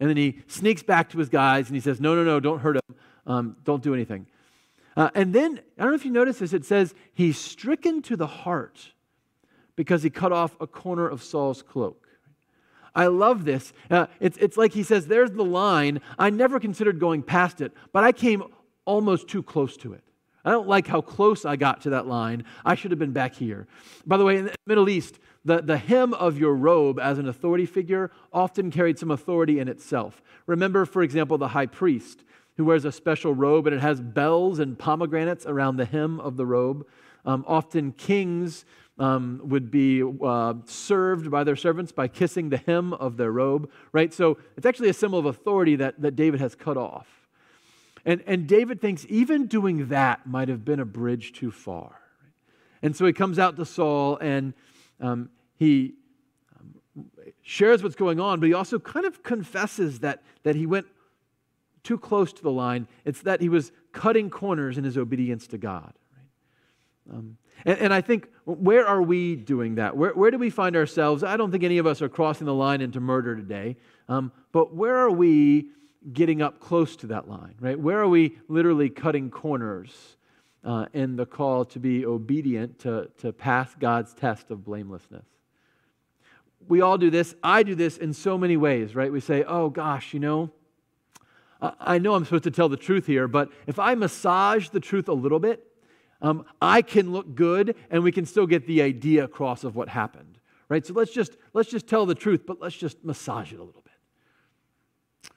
And 0.01 0.09
then 0.09 0.17
he 0.17 0.41
sneaks 0.47 0.83
back 0.83 1.09
to 1.11 1.17
his 1.17 1.29
guys 1.29 1.67
and 1.67 1.75
he 1.75 1.79
says, 1.79 2.01
No, 2.01 2.13
no, 2.13 2.25
no, 2.25 2.41
don't 2.41 2.59
hurt 2.59 2.75
him. 2.75 2.95
Um, 3.25 3.55
don't 3.63 3.81
do 3.81 3.93
anything. 3.93 4.27
Uh, 4.97 5.11
and 5.15 5.33
then, 5.33 5.61
I 5.77 5.83
don't 5.83 5.91
know 5.91 5.95
if 5.95 6.03
you 6.03 6.11
notice 6.11 6.39
this, 6.39 6.51
it 6.51 6.65
says, 6.65 6.93
he's 7.13 7.37
stricken 7.37 8.01
to 8.01 8.17
the 8.17 8.27
heart 8.27 8.91
because 9.77 10.03
he 10.03 10.09
cut 10.09 10.33
off 10.33 10.57
a 10.59 10.67
corner 10.67 11.07
of 11.07 11.23
Saul's 11.23 11.61
cloak. 11.61 12.06
I 12.97 13.07
love 13.07 13.45
this. 13.45 13.73
Uh, 13.91 14.07
it's, 14.19 14.37
it's 14.39 14.57
like 14.57 14.73
he 14.73 14.81
says, 14.81 15.05
There's 15.05 15.31
the 15.31 15.45
line. 15.45 16.01
I 16.17 16.31
never 16.31 16.59
considered 16.59 16.99
going 16.99 17.21
past 17.21 17.61
it, 17.61 17.71
but 17.93 18.03
I 18.03 18.11
came 18.11 18.43
almost 18.85 19.27
too 19.27 19.43
close 19.43 19.77
to 19.77 19.93
it. 19.93 20.03
I 20.43 20.49
don't 20.49 20.67
like 20.67 20.87
how 20.87 21.01
close 21.01 21.45
I 21.45 21.57
got 21.57 21.81
to 21.81 21.91
that 21.91 22.07
line. 22.07 22.43
I 22.65 22.73
should 22.73 22.91
have 22.91 22.99
been 22.99 23.11
back 23.11 23.35
here. 23.35 23.67
By 24.05 24.17
the 24.17 24.25
way, 24.25 24.37
in 24.37 24.45
the 24.45 24.55
Middle 24.65 24.89
East, 24.89 25.19
the, 25.45 25.61
the 25.61 25.77
hem 25.77 26.13
of 26.15 26.39
your 26.39 26.55
robe 26.55 26.99
as 26.99 27.19
an 27.19 27.27
authority 27.27 27.65
figure 27.65 28.11
often 28.33 28.71
carried 28.71 28.97
some 28.97 29.11
authority 29.11 29.59
in 29.59 29.67
itself. 29.67 30.21
Remember, 30.47 30.85
for 30.85 31.03
example, 31.03 31.37
the 31.37 31.49
high 31.49 31.65
priest 31.67 32.23
who 32.55 32.65
wears 32.65 32.85
a 32.85 32.91
special 32.91 33.35
robe 33.35 33.67
and 33.67 33.75
it 33.75 33.81
has 33.81 34.01
bells 34.01 34.57
and 34.57 34.79
pomegranates 34.79 35.45
around 35.45 35.77
the 35.77 35.85
hem 35.85 36.19
of 36.19 36.35
the 36.35 36.45
robe. 36.45 36.87
Um, 37.25 37.43
often 37.47 37.91
kings 37.91 38.65
um, 38.99 39.41
would 39.43 39.69
be 39.69 40.03
uh, 40.03 40.55
served 40.65 41.29
by 41.29 41.43
their 41.43 41.55
servants 41.55 41.91
by 41.91 42.07
kissing 42.07 42.49
the 42.49 42.57
hem 42.57 42.93
of 42.93 43.17
their 43.17 43.31
robe, 43.31 43.69
right? 43.91 44.13
So 44.13 44.37
it's 44.55 44.65
actually 44.65 44.89
a 44.89 44.93
symbol 44.93 45.19
of 45.19 45.25
authority 45.25 45.75
that, 45.77 46.01
that 46.01 46.15
David 46.15 46.39
has 46.39 46.55
cut 46.55 46.77
off. 46.77 47.07
And, 48.05 48.23
and 48.25 48.47
David 48.47 48.81
thinks 48.81 49.05
even 49.09 49.47
doing 49.47 49.89
that 49.89 50.25
might 50.25 50.47
have 50.47 50.63
been 50.63 50.79
a 50.79 50.85
bridge 50.85 51.33
too 51.33 51.51
far. 51.51 51.99
And 52.81 52.95
so 52.95 53.05
he 53.05 53.13
comes 53.13 53.37
out 53.37 53.57
to 53.57 53.65
Saul 53.65 54.17
and 54.17 54.53
um, 54.99 55.29
he 55.55 55.93
um, 56.59 57.05
shares 57.41 57.83
what's 57.83 57.95
going 57.95 58.19
on, 58.19 58.39
but 58.39 58.47
he 58.47 58.53
also 58.53 58.79
kind 58.79 59.05
of 59.05 59.23
confesses 59.23 59.99
that, 59.99 60.23
that 60.43 60.55
he 60.55 60.65
went 60.65 60.85
too 61.83 61.97
close 61.97 62.33
to 62.33 62.41
the 62.41 62.51
line. 62.51 62.87
It's 63.05 63.21
that 63.21 63.41
he 63.41 63.49
was 63.49 63.71
cutting 63.91 64.29
corners 64.29 64.77
in 64.77 64.83
his 64.83 64.97
obedience 64.97 65.47
to 65.47 65.57
God. 65.57 65.93
Um, 67.11 67.37
and, 67.65 67.79
and, 67.79 67.93
I 67.93 68.01
think, 68.01 68.27
where 68.45 68.85
are 68.85 69.01
we 69.01 69.35
doing 69.35 69.75
that? 69.75 69.95
Where, 69.95 70.13
where 70.13 70.31
do 70.31 70.37
we 70.37 70.49
find 70.49 70.75
ourselves? 70.75 71.23
I 71.23 71.37
don't 71.37 71.51
think 71.51 71.63
any 71.63 71.77
of 71.77 71.87
us 71.87 72.01
are 72.01 72.09
crossing 72.09 72.45
the 72.45 72.53
line 72.53 72.81
into 72.81 72.99
murder 72.99 73.35
today, 73.35 73.77
um, 74.09 74.31
but 74.51 74.75
where 74.75 74.97
are 74.97 75.11
we 75.11 75.69
getting 76.13 76.41
up 76.41 76.59
close 76.59 76.95
to 76.97 77.07
that 77.07 77.27
line, 77.27 77.55
right? 77.59 77.79
Where 77.79 77.99
are 77.99 78.07
we 78.07 78.37
literally 78.47 78.89
cutting 78.89 79.29
corners 79.29 80.17
uh, 80.63 80.85
in 80.93 81.15
the 81.15 81.25
call 81.25 81.65
to 81.65 81.79
be 81.79 82.05
obedient, 82.05 82.79
to, 82.79 83.09
to 83.19 83.33
pass 83.33 83.73
God's 83.79 84.13
test 84.13 84.51
of 84.51 84.63
blamelessness? 84.63 85.25
We 86.67 86.81
all 86.81 86.97
do 86.97 87.09
this. 87.09 87.35
I 87.43 87.63
do 87.63 87.75
this 87.75 87.97
in 87.97 88.13
so 88.13 88.37
many 88.37 88.57
ways, 88.57 88.95
right? 88.95 89.11
We 89.11 89.21
say, 89.21 89.43
oh 89.43 89.69
gosh, 89.69 90.13
you 90.13 90.19
know, 90.19 90.51
I 91.61 91.97
know 91.97 92.13
I'm 92.13 92.23
supposed 92.23 92.43
to 92.43 92.51
tell 92.51 92.69
the 92.69 92.77
truth 92.77 93.07
here, 93.07 93.27
but 93.27 93.49
if 93.65 93.79
I 93.79 93.95
massage 93.95 94.69
the 94.69 94.79
truth 94.79 95.07
a 95.07 95.13
little 95.13 95.39
bit, 95.39 95.65
um, 96.21 96.45
I 96.61 96.81
can 96.81 97.11
look 97.11 97.35
good 97.35 97.75
and 97.89 98.03
we 98.03 98.11
can 98.11 98.25
still 98.25 98.47
get 98.47 98.67
the 98.67 98.81
idea 98.81 99.23
across 99.23 99.63
of 99.63 99.75
what 99.75 99.89
happened. 99.89 100.39
Right? 100.69 100.85
So 100.85 100.93
let's 100.93 101.13
just 101.13 101.37
let's 101.53 101.69
just 101.69 101.87
tell 101.87 102.05
the 102.05 102.15
truth, 102.15 102.41
but 102.45 102.59
let's 102.59 102.75
just 102.75 103.03
massage 103.03 103.53
it 103.53 103.59
a 103.59 103.63
little 103.63 103.81
bit. 103.81 105.31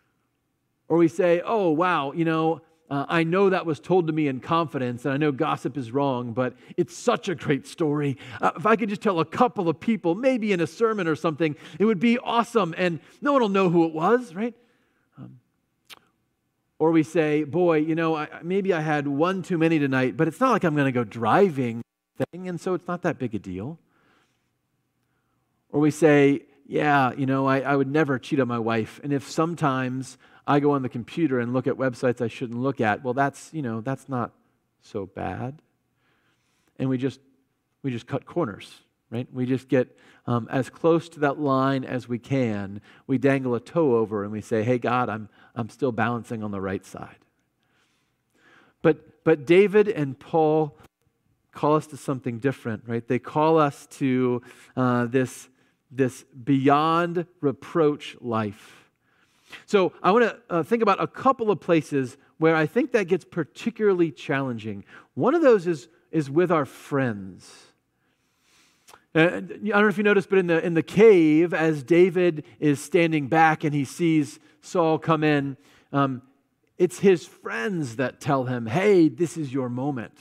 Or 0.89 0.97
we 0.97 1.09
say, 1.09 1.41
oh 1.45 1.71
wow, 1.71 2.13
you 2.13 2.25
know, 2.25 2.63
uh, 2.91 3.07
I 3.09 3.23
know 3.23 3.51
that 3.51 3.65
was 3.65 3.79
told 3.79 4.09
to 4.09 4.13
me 4.13 4.27
in 4.27 4.41
confidence, 4.41 5.05
and 5.05 5.15
I 5.15 5.17
know 5.17 5.31
gossip 5.31 5.77
is 5.77 5.93
wrong, 5.93 6.33
but 6.33 6.55
it's 6.77 6.97
such 6.97 7.29
a 7.29 7.37
great 7.37 7.69
story. 7.69 8.17
Uh, 8.41 8.51
if 8.57 8.67
I 8.67 8.75
could 8.75 8.89
just 8.89 9.01
tell 9.01 9.21
a 9.21 9.25
couple 9.25 9.69
of 9.69 9.79
people, 9.79 10.17
maybe 10.17 10.51
in 10.51 10.61
a 10.61 10.67
sermon 10.67 11.07
or 11.07 11.15
something, 11.15 11.55
it 11.79 11.85
would 11.85 12.01
be 12.01 12.19
awesome, 12.19 12.75
and 12.77 12.99
no 13.21 13.33
one 13.33 13.43
will 13.43 13.49
know 13.49 13.71
who 13.71 13.87
it 13.87 13.93
was, 13.93 14.35
right? 14.35 14.55
Or 16.81 16.93
we 16.93 17.03
say, 17.03 17.45
boy, 17.45 17.77
you 17.77 17.95
know, 17.95 18.17
I, 18.17 18.27
maybe 18.43 18.73
I 18.73 18.81
had 18.81 19.07
one 19.07 19.43
too 19.43 19.59
many 19.59 19.79
tonight, 19.79 20.17
but 20.17 20.27
it's 20.27 20.41
not 20.41 20.51
like 20.51 20.65
I'm 20.65 20.75
going 20.75 20.87
to 20.87 20.93
go 20.93 21.05
driving 21.05 21.83
thing, 22.33 22.49
and 22.49 22.59
so 22.59 22.73
it's 22.73 22.89
not 22.89 23.03
that 23.03 23.19
big 23.19 23.35
a 23.35 23.39
deal. 23.39 23.79
Or 25.69 25.79
we 25.79 25.91
say, 25.91 26.45
yeah, 26.67 27.13
you 27.13 27.27
know, 27.27 27.47
I, 27.47 27.61
I 27.61 27.77
would 27.77 27.93
never 27.93 28.19
cheat 28.19 28.41
on 28.41 28.49
my 28.49 28.59
wife. 28.59 28.99
And 29.05 29.13
if 29.13 29.31
sometimes 29.31 30.17
I 30.47 30.59
go 30.59 30.71
on 30.71 30.81
the 30.81 30.89
computer 30.89 31.39
and 31.39 31.53
look 31.53 31.67
at 31.67 31.75
websites 31.75 32.23
I 32.23 32.29
shouldn't 32.29 32.59
look 32.59 32.81
at, 32.81 33.05
well, 33.05 33.13
that's, 33.13 33.53
you 33.53 33.61
know, 33.61 33.83
that's 33.83 34.09
not 34.09 34.33
so 34.81 35.05
bad. 35.05 35.61
And 36.79 36.89
we 36.89 36.97
just, 36.97 37.21
we 37.83 37.91
just 37.91 38.07
cut 38.07 38.25
corners 38.25 38.73
right? 39.11 39.27
We 39.33 39.47
just 39.47 39.69
get 39.69 39.97
um, 40.27 40.49
as 40.51 40.71
close 40.71 41.09
to 41.11 41.21
that 41.21 41.41
line 41.41 41.85
as 41.85 42.09
we 42.09 42.19
can. 42.19 42.81
We 43.07 43.19
dangle 43.19 43.55
a 43.55 43.61
toe 43.61 43.97
over 43.97 44.23
and 44.23 44.33
we 44.33 44.41
say, 44.41 44.63
hey, 44.63 44.79
God, 44.79 45.09
I'm, 45.09 45.29
I'm 45.55 45.69
still 45.69 45.93
balancing 45.93 46.43
on 46.43 46.51
the 46.51 46.61
right 46.61 46.85
side. 46.85 47.17
But, 48.83 49.25
but 49.25 49.47
David 49.47 49.89
and 49.89 50.19
Paul 50.19 50.77
call 51.53 51.75
us 51.75 51.87
to 51.89 51.97
something 51.97 52.39
different, 52.39 52.85
right? 52.87 53.07
They 53.07 53.19
call 53.19 53.59
us 53.59 53.87
to 53.99 54.43
uh, 54.77 55.07
this, 55.07 55.49
this 55.91 56.25
beyond 56.45 57.27
reproach 57.41 58.17
life. 58.21 58.91
So 59.67 59.93
I 60.01 60.13
want 60.13 60.25
to 60.27 60.39
uh, 60.49 60.63
think 60.63 60.83
about 60.83 61.03
a 61.03 61.09
couple 61.09 61.51
of 61.51 61.61
places 61.61 62.17
where 62.39 62.55
I 62.55 62.67
think 62.67 62.93
that 62.93 63.09
gets 63.09 63.25
particularly 63.25 64.13
challenging. 64.13 64.85
One 65.15 65.35
of 65.35 65.43
those 65.43 65.67
is, 65.67 65.89
is 66.13 66.31
with 66.31 66.53
our 66.53 66.65
friends. 66.65 67.70
Uh, 69.15 69.21
I 69.21 69.41
don't 69.41 69.65
know 69.65 69.89
if 69.89 69.99
you 69.99 70.05
noticed, 70.05 70.31
but 70.31 70.39
in 70.39 70.47
the, 70.47 70.65
in 70.65 70.75
the 70.75 70.83
cave, 70.83 71.53
as 71.53 71.83
David 71.83 72.45
is 72.61 72.83
standing 72.83 73.27
back 73.27 73.65
and 73.65 73.75
he 73.75 73.85
sees 73.85 74.39
Saul 74.61 74.99
come 74.99 75.25
in, 75.25 75.57
um, 75.93 76.23
it's 76.79 76.99
his 76.99 77.27
friends 77.27 77.97
that 77.97 78.21
tell 78.21 78.45
him, 78.45 78.67
hey, 78.67 79.09
this 79.09 79.37
is 79.37 79.53
your 79.53 79.69
moment. 79.69 80.17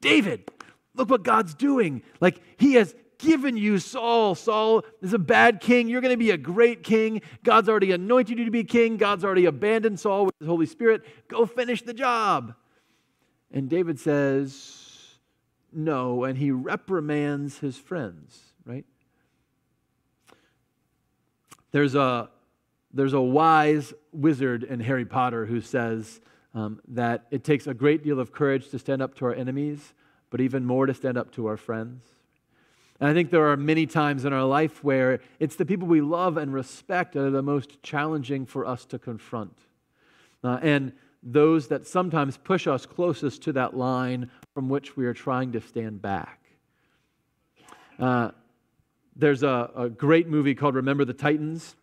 David, 0.00 0.50
look 0.94 1.08
what 1.08 1.22
God's 1.22 1.54
doing. 1.54 2.02
Like, 2.20 2.40
he 2.56 2.74
has 2.74 2.94
given 3.18 3.56
you 3.56 3.78
Saul. 3.78 4.34
Saul 4.34 4.84
is 5.00 5.14
a 5.14 5.18
bad 5.18 5.60
king. 5.60 5.88
You're 5.88 6.00
going 6.00 6.12
to 6.12 6.18
be 6.18 6.32
a 6.32 6.36
great 6.36 6.82
king. 6.82 7.22
God's 7.44 7.68
already 7.68 7.92
anointed 7.92 8.38
you 8.38 8.44
to 8.44 8.50
be 8.50 8.64
king. 8.64 8.96
God's 8.96 9.24
already 9.24 9.46
abandoned 9.46 10.00
Saul 10.00 10.26
with 10.26 10.34
his 10.38 10.48
Holy 10.48 10.66
Spirit. 10.66 11.02
Go 11.28 11.46
finish 11.46 11.82
the 11.82 11.94
job. 11.94 12.54
And 13.52 13.70
David 13.70 13.98
says, 13.98 14.85
no, 15.76 16.24
and 16.24 16.38
he 16.38 16.50
reprimands 16.50 17.58
his 17.58 17.76
friends, 17.76 18.40
right? 18.64 18.84
There's 21.70 21.94
a, 21.94 22.30
there's 22.92 23.12
a 23.12 23.20
wise 23.20 23.92
wizard 24.12 24.64
in 24.64 24.80
Harry 24.80 25.04
Potter 25.04 25.44
who 25.44 25.60
says 25.60 26.20
um, 26.54 26.80
that 26.88 27.26
it 27.30 27.44
takes 27.44 27.66
a 27.66 27.74
great 27.74 28.02
deal 28.02 28.18
of 28.18 28.32
courage 28.32 28.70
to 28.70 28.78
stand 28.78 29.02
up 29.02 29.14
to 29.16 29.26
our 29.26 29.34
enemies, 29.34 29.92
but 30.30 30.40
even 30.40 30.64
more 30.64 30.86
to 30.86 30.94
stand 30.94 31.18
up 31.18 31.30
to 31.32 31.46
our 31.46 31.58
friends. 31.58 32.02
And 32.98 33.10
I 33.10 33.12
think 33.12 33.30
there 33.30 33.46
are 33.46 33.56
many 33.58 33.86
times 33.86 34.24
in 34.24 34.32
our 34.32 34.44
life 34.44 34.82
where 34.82 35.20
it's 35.38 35.56
the 35.56 35.66
people 35.66 35.86
we 35.86 36.00
love 36.00 36.38
and 36.38 36.54
respect 36.54 37.12
that 37.12 37.26
are 37.26 37.30
the 37.30 37.42
most 37.42 37.82
challenging 37.82 38.46
for 38.46 38.64
us 38.64 38.86
to 38.86 38.98
confront. 38.98 39.58
Uh, 40.42 40.58
and 40.62 40.92
those 41.26 41.66
that 41.66 41.86
sometimes 41.86 42.36
push 42.36 42.68
us 42.68 42.86
closest 42.86 43.42
to 43.42 43.52
that 43.52 43.76
line 43.76 44.30
from 44.54 44.68
which 44.68 44.96
we 44.96 45.04
are 45.06 45.12
trying 45.12 45.50
to 45.52 45.60
stand 45.60 46.00
back. 46.00 46.40
Uh, 47.98 48.30
there's 49.16 49.42
a, 49.42 49.70
a, 49.74 49.88
great 49.88 50.28
movie 50.28 50.54
called 50.54 50.76
Remember 50.76 51.04
the 51.04 51.14
Titans, 51.14 51.74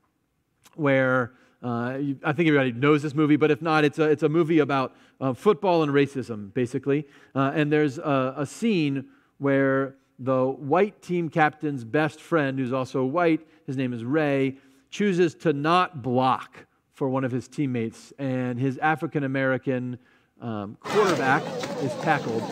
where 0.75 1.33
uh, 1.61 1.97
you, 1.99 2.17
I 2.23 2.31
think 2.31 2.47
everybody 2.47 2.71
knows 2.71 3.01
this 3.01 3.13
movie, 3.13 3.35
but 3.35 3.51
if 3.51 3.61
not, 3.61 3.83
it's 3.83 3.99
a, 3.99 4.03
it's 4.03 4.23
a 4.23 4.29
movie 4.29 4.59
about 4.59 4.95
uh, 5.19 5.33
football 5.33 5.83
and 5.83 5.91
racism, 5.91 6.53
basically. 6.53 7.05
Uh, 7.35 7.51
and 7.53 7.71
there's 7.71 7.97
a, 7.97 8.35
a 8.37 8.45
scene 8.45 9.05
where 9.39 9.95
the 10.19 10.45
white 10.45 11.01
team 11.01 11.29
captain's 11.29 11.83
best 11.83 12.21
friend, 12.21 12.57
who's 12.57 12.71
also 12.71 13.03
white, 13.03 13.41
his 13.65 13.75
name 13.75 13.91
is 13.91 14.05
Ray, 14.05 14.57
chooses 14.89 15.35
to 15.35 15.51
not 15.51 16.01
block 16.01 16.65
for 16.93 17.09
one 17.09 17.23
of 17.23 17.31
his 17.31 17.47
teammates, 17.47 18.13
and 18.19 18.59
his 18.59 18.77
African 18.77 19.23
American 19.23 19.97
um, 20.41 20.77
quarterback 20.79 21.43
is 21.81 21.93
tackled. 22.01 22.43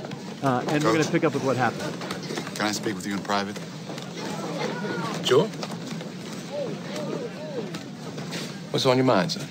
Uh, 0.41 0.60
and 0.60 0.67
Coach, 0.67 0.83
we're 0.83 0.93
going 0.93 1.03
to 1.03 1.12
pick 1.12 1.24
up 1.24 1.33
with 1.33 1.43
what 1.43 1.57
happened. 1.57 1.93
Can 2.55 2.65
I 2.65 2.71
speak 2.71 2.95
with 2.95 3.05
you 3.05 3.13
in 3.13 3.19
private? 3.19 3.57
Sure. 5.25 5.48
What's 8.71 8.86
on 8.86 8.98
your 8.98 9.05
mind, 9.05 9.31
son? 9.33 9.48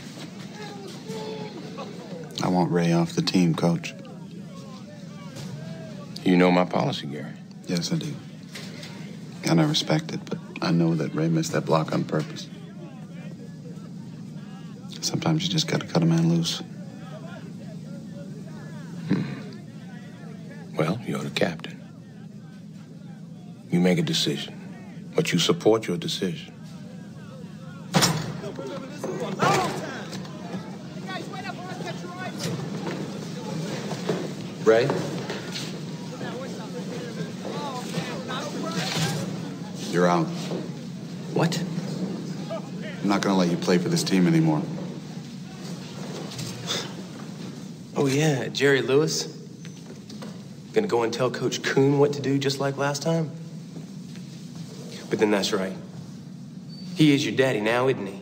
I 2.42 2.49
want 2.49 2.73
Ray 2.73 2.92
off 2.92 3.12
the 3.12 3.23
team, 3.23 3.54
Coach. 3.54 3.94
You 6.25 6.37
know 6.37 6.50
my 6.50 6.64
policy, 6.64 7.06
Gary. 7.06 7.32
Yes, 7.66 7.92
I 7.92 7.97
do. 7.97 8.14
And 9.44 9.61
I 9.61 9.64
respect 9.64 10.12
it, 10.12 10.20
but 10.25 10.38
I 10.61 10.70
know 10.70 10.94
that 10.94 11.14
Ray 11.14 11.28
missed 11.28 11.52
that 11.52 11.64
block 11.64 11.92
on 11.92 12.04
purpose. 12.04 12.49
Sometimes 15.10 15.42
you 15.42 15.48
just 15.48 15.66
gotta 15.66 15.86
cut 15.88 16.04
a 16.04 16.06
man 16.06 16.28
loose. 16.28 16.58
Hmm. 19.08 19.22
Well, 20.76 21.00
you're 21.04 21.18
the 21.18 21.30
captain. 21.30 21.82
You 23.72 23.80
make 23.80 23.98
a 23.98 24.02
decision, 24.02 25.10
but 25.16 25.32
you 25.32 25.40
support 25.40 25.88
your 25.88 25.96
decision. 25.96 26.54
Ray? 34.64 34.88
You're 39.90 40.06
out. 40.06 40.26
What? 41.34 41.60
I'm 43.02 43.08
not 43.08 43.22
going 43.22 43.34
to 43.34 43.38
let 43.38 43.50
you 43.50 43.56
play 43.56 43.78
for 43.78 43.88
this 43.88 44.04
team 44.04 44.28
anymore. 44.28 44.62
Oh, 48.00 48.07
yeah, 48.07 48.49
Jerry 48.49 48.80
Lewis? 48.80 49.26
Gonna 50.73 50.87
go 50.87 51.02
and 51.02 51.12
tell 51.12 51.30
Coach 51.30 51.62
Boone 51.62 51.99
what 51.99 52.14
to 52.14 52.23
do 52.23 52.38
just 52.38 52.59
like 52.59 52.78
last 52.78 53.02
time? 53.02 53.30
But 55.11 55.19
then 55.19 55.30
that's 55.30 55.52
right. 55.52 55.76
He 56.95 57.12
is 57.12 57.23
your 57.26 57.37
daddy 57.37 57.61
now, 57.61 57.88
isn't 57.88 58.07
he? 58.07 58.19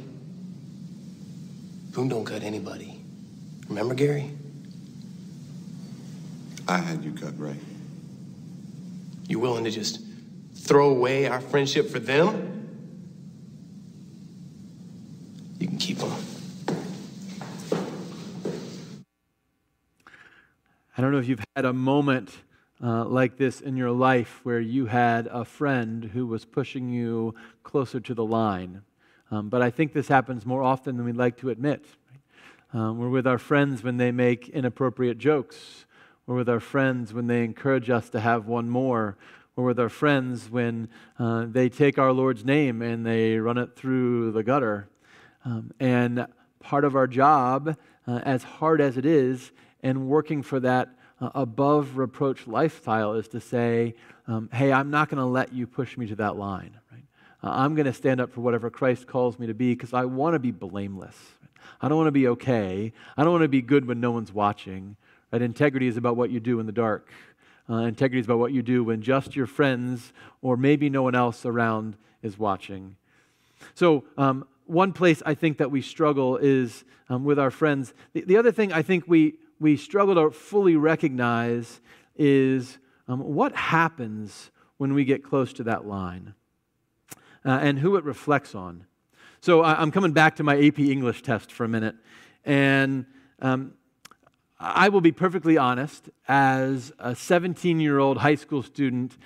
Boone 1.93 2.09
don't 2.09 2.25
cut 2.25 2.43
anybody. 2.43 3.01
Remember, 3.69 3.95
Gary? 3.95 4.33
I 6.67 6.79
had 6.79 7.05
you 7.05 7.13
cut, 7.13 7.39
Ray. 7.39 7.55
You 9.29 9.39
willing 9.39 9.63
to 9.63 9.71
just 9.71 10.01
throw 10.57 10.91
away 10.91 11.29
our 11.29 11.41
friendship 11.41 11.89
for 11.89 12.01
them? 12.01 12.69
You 15.61 15.69
can 15.69 15.79
keep 15.79 15.99
them. 15.99 16.11
I 20.99 21.01
don't 21.01 21.13
know 21.13 21.19
if 21.19 21.29
you've 21.29 21.45
had 21.55 21.65
a 21.65 21.73
moment 21.73 22.37
uh, 22.83 23.05
like 23.05 23.37
this 23.37 23.61
in 23.61 23.77
your 23.77 23.93
life 23.93 24.41
where 24.43 24.59
you 24.59 24.87
had 24.87 25.29
a 25.29 25.45
friend 25.45 26.03
who 26.03 26.27
was 26.27 26.45
pushing 26.45 26.89
you 26.89 27.37
closer 27.63 28.01
to 28.01 28.15
the 28.15 28.25
line. 28.25 28.83
Um, 29.31 29.49
but 29.49 29.63
I 29.63 29.71
think 29.71 29.93
this 29.93 30.09
happens 30.09 30.45
more 30.45 30.61
often 30.61 30.97
than 30.97 31.07
we'd 31.07 31.15
like 31.15 31.37
to 31.37 31.51
admit. 31.51 31.85
Um, 32.73 32.99
we're 32.99 33.11
with 33.11 33.29
our 33.29 33.39
friends 33.39 33.85
when 33.85 33.97
they 33.97 34.11
make 34.11 34.49
inappropriate 34.49 35.19
jokes. 35.19 35.87
We're 36.27 36.35
with 36.35 36.49
our 36.49 36.59
friends 36.59 37.15
when 37.15 37.29
they 37.29 37.45
encourage 37.45 37.91
us 37.91 38.11
to 38.11 38.19
have 38.19 38.49
one 38.49 38.69
more. 38.69 39.17
We're 39.55 39.67
with 39.67 39.79
our 39.79 39.89
friends 39.89 40.51
when 40.51 40.89
uh, 41.17 41.47
they 41.49 41.69
take 41.69 41.97
our 41.97 42.11
Lord's 42.11 42.45
name 42.45 42.83
and 42.83 43.07
they 43.07 43.39
run 43.39 43.57
it 43.57 43.77
through 43.77 44.33
the 44.33 44.43
gutter. 44.43 44.89
Um, 45.45 45.71
and 45.79 46.27
part 46.59 46.85
of 46.85 46.97
our 46.97 47.07
job, 47.07 47.77
uh, 48.09 48.21
as 48.25 48.43
hard 48.43 48.81
as 48.81 48.97
it 48.97 49.07
is, 49.07 49.53
and 49.83 50.09
working 50.09 50.43
for 50.43 50.61
that 50.61 50.89
uh, 51.21 51.31
above 51.35 51.97
reproach 51.97 52.47
lifestyle 52.47 53.15
is 53.15 53.29
to 53.29 53.41
say, 53.41 53.95
um, 54.27 54.49
hey, 54.53 54.73
I'm 54.73 54.91
not 54.91 55.09
going 55.09 55.19
to 55.19 55.25
let 55.25 55.53
you 55.53 55.67
push 55.67 55.97
me 55.97 56.07
to 56.07 56.17
that 56.17 56.37
line. 56.37 56.79
Right? 56.93 57.03
Uh, 57.43 57.51
I'm 57.51 57.75
going 57.75 57.87
to 57.87 57.93
stand 57.93 58.21
up 58.21 58.33
for 58.33 58.41
whatever 58.41 58.71
Christ 58.71 59.07
calls 59.07 59.39
me 59.39 59.47
to 59.47 59.55
be 59.55 59.75
because 59.75 59.93
I 59.93 60.05
want 60.05 60.35
to 60.35 60.39
be 60.39 60.51
blameless. 60.51 61.17
I 61.81 61.89
don't 61.89 61.97
want 61.97 62.09
to 62.09 62.13
be 62.13 62.29
okay. 62.29 62.93
I 63.17 63.23
don't 63.23 63.33
want 63.33 63.43
to 63.43 63.49
be 63.49 63.63
good 63.63 63.87
when 63.87 64.01
no 64.01 64.11
one's 64.11 64.33
watching. 64.33 64.97
Right? 65.33 65.43
Integrity 65.43 65.87
is 65.87 65.97
about 65.97 66.17
what 66.17 66.31
you 66.31 66.41
do 66.41 66.61
in 66.61 66.67
the 66.67 66.73
dark. 66.73 67.11
Uh, 67.71 67.83
integrity 67.83 68.21
is 68.21 68.27
about 68.27 68.39
what 68.39 68.53
you 68.53 68.63
do 68.63 68.83
when 68.83 69.03
just 69.03 69.37
your 69.37 69.47
friends 69.47 70.13
or 70.41 70.57
maybe 70.57 70.89
no 70.89 71.03
one 71.03 71.15
else 71.15 71.45
around 71.45 71.97
is 72.23 72.39
watching. 72.39 72.97
So, 73.75 74.05
um, 74.17 74.47
one 74.67 74.93
place 74.93 75.23
I 75.25 75.35
think 75.35 75.59
that 75.59 75.71
we 75.71 75.81
struggle 75.81 76.37
is 76.37 76.85
um, 77.09 77.25
with 77.25 77.39
our 77.39 77.51
friends. 77.51 77.95
The, 78.13 78.23
the, 78.23 78.37
other 78.37 78.53
thing 78.53 78.73
I 78.73 78.83
think 78.83 79.05
we, 79.07 79.39
we 79.61 79.77
struggle 79.77 80.15
to 80.15 80.31
fully 80.31 80.77
recognize 80.77 81.81
is 82.17 82.79
um, 83.07 83.21
what 83.21 83.55
happens 83.55 84.51
when 84.77 84.95
we 84.95 85.05
get 85.05 85.25
close 85.25 85.53
to 85.55 85.65
that 85.65 85.87
line 85.87 86.35
uh, 87.45 87.59
and 87.63 87.79
who 87.79 87.97
it 87.97 88.05
reflects 88.05 88.55
on. 88.55 88.85
So 89.41 89.63
I, 89.63 89.83
am 89.83 89.91
coming 89.91 90.13
back 90.13 90.37
to 90.37 90.43
my 90.43 90.57
AP 90.59 90.79
English 90.81 91.23
test 91.23 91.53
for 91.53 91.65
a 91.65 91.69
minute. 91.69 91.97
And 92.45 93.07
um, 93.41 93.75
I 94.59 94.89
will 94.89 95.01
be 95.01 95.13
perfectly 95.13 95.57
honest, 95.57 96.11
as 96.27 96.93
a 96.99 97.15
17 97.15 97.79
year 97.79 97.99
old 97.99 98.19
high 98.19 98.35
school 98.35 98.63
student, 98.63 99.17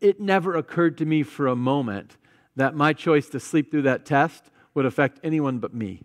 it 0.00 0.20
never 0.20 0.56
occurred 0.56 0.98
to 0.98 1.04
me 1.04 1.22
for 1.22 1.46
a 1.46 1.56
moment 1.56 2.16
that 2.56 2.74
my 2.74 2.92
choice 2.92 3.28
to 3.28 3.40
sleep 3.40 3.70
through 3.70 3.82
that 3.82 4.04
test 4.04 4.50
would 4.74 4.84
affect 4.84 5.20
anyone 5.22 5.58
but 5.58 5.72
me. 5.72 6.02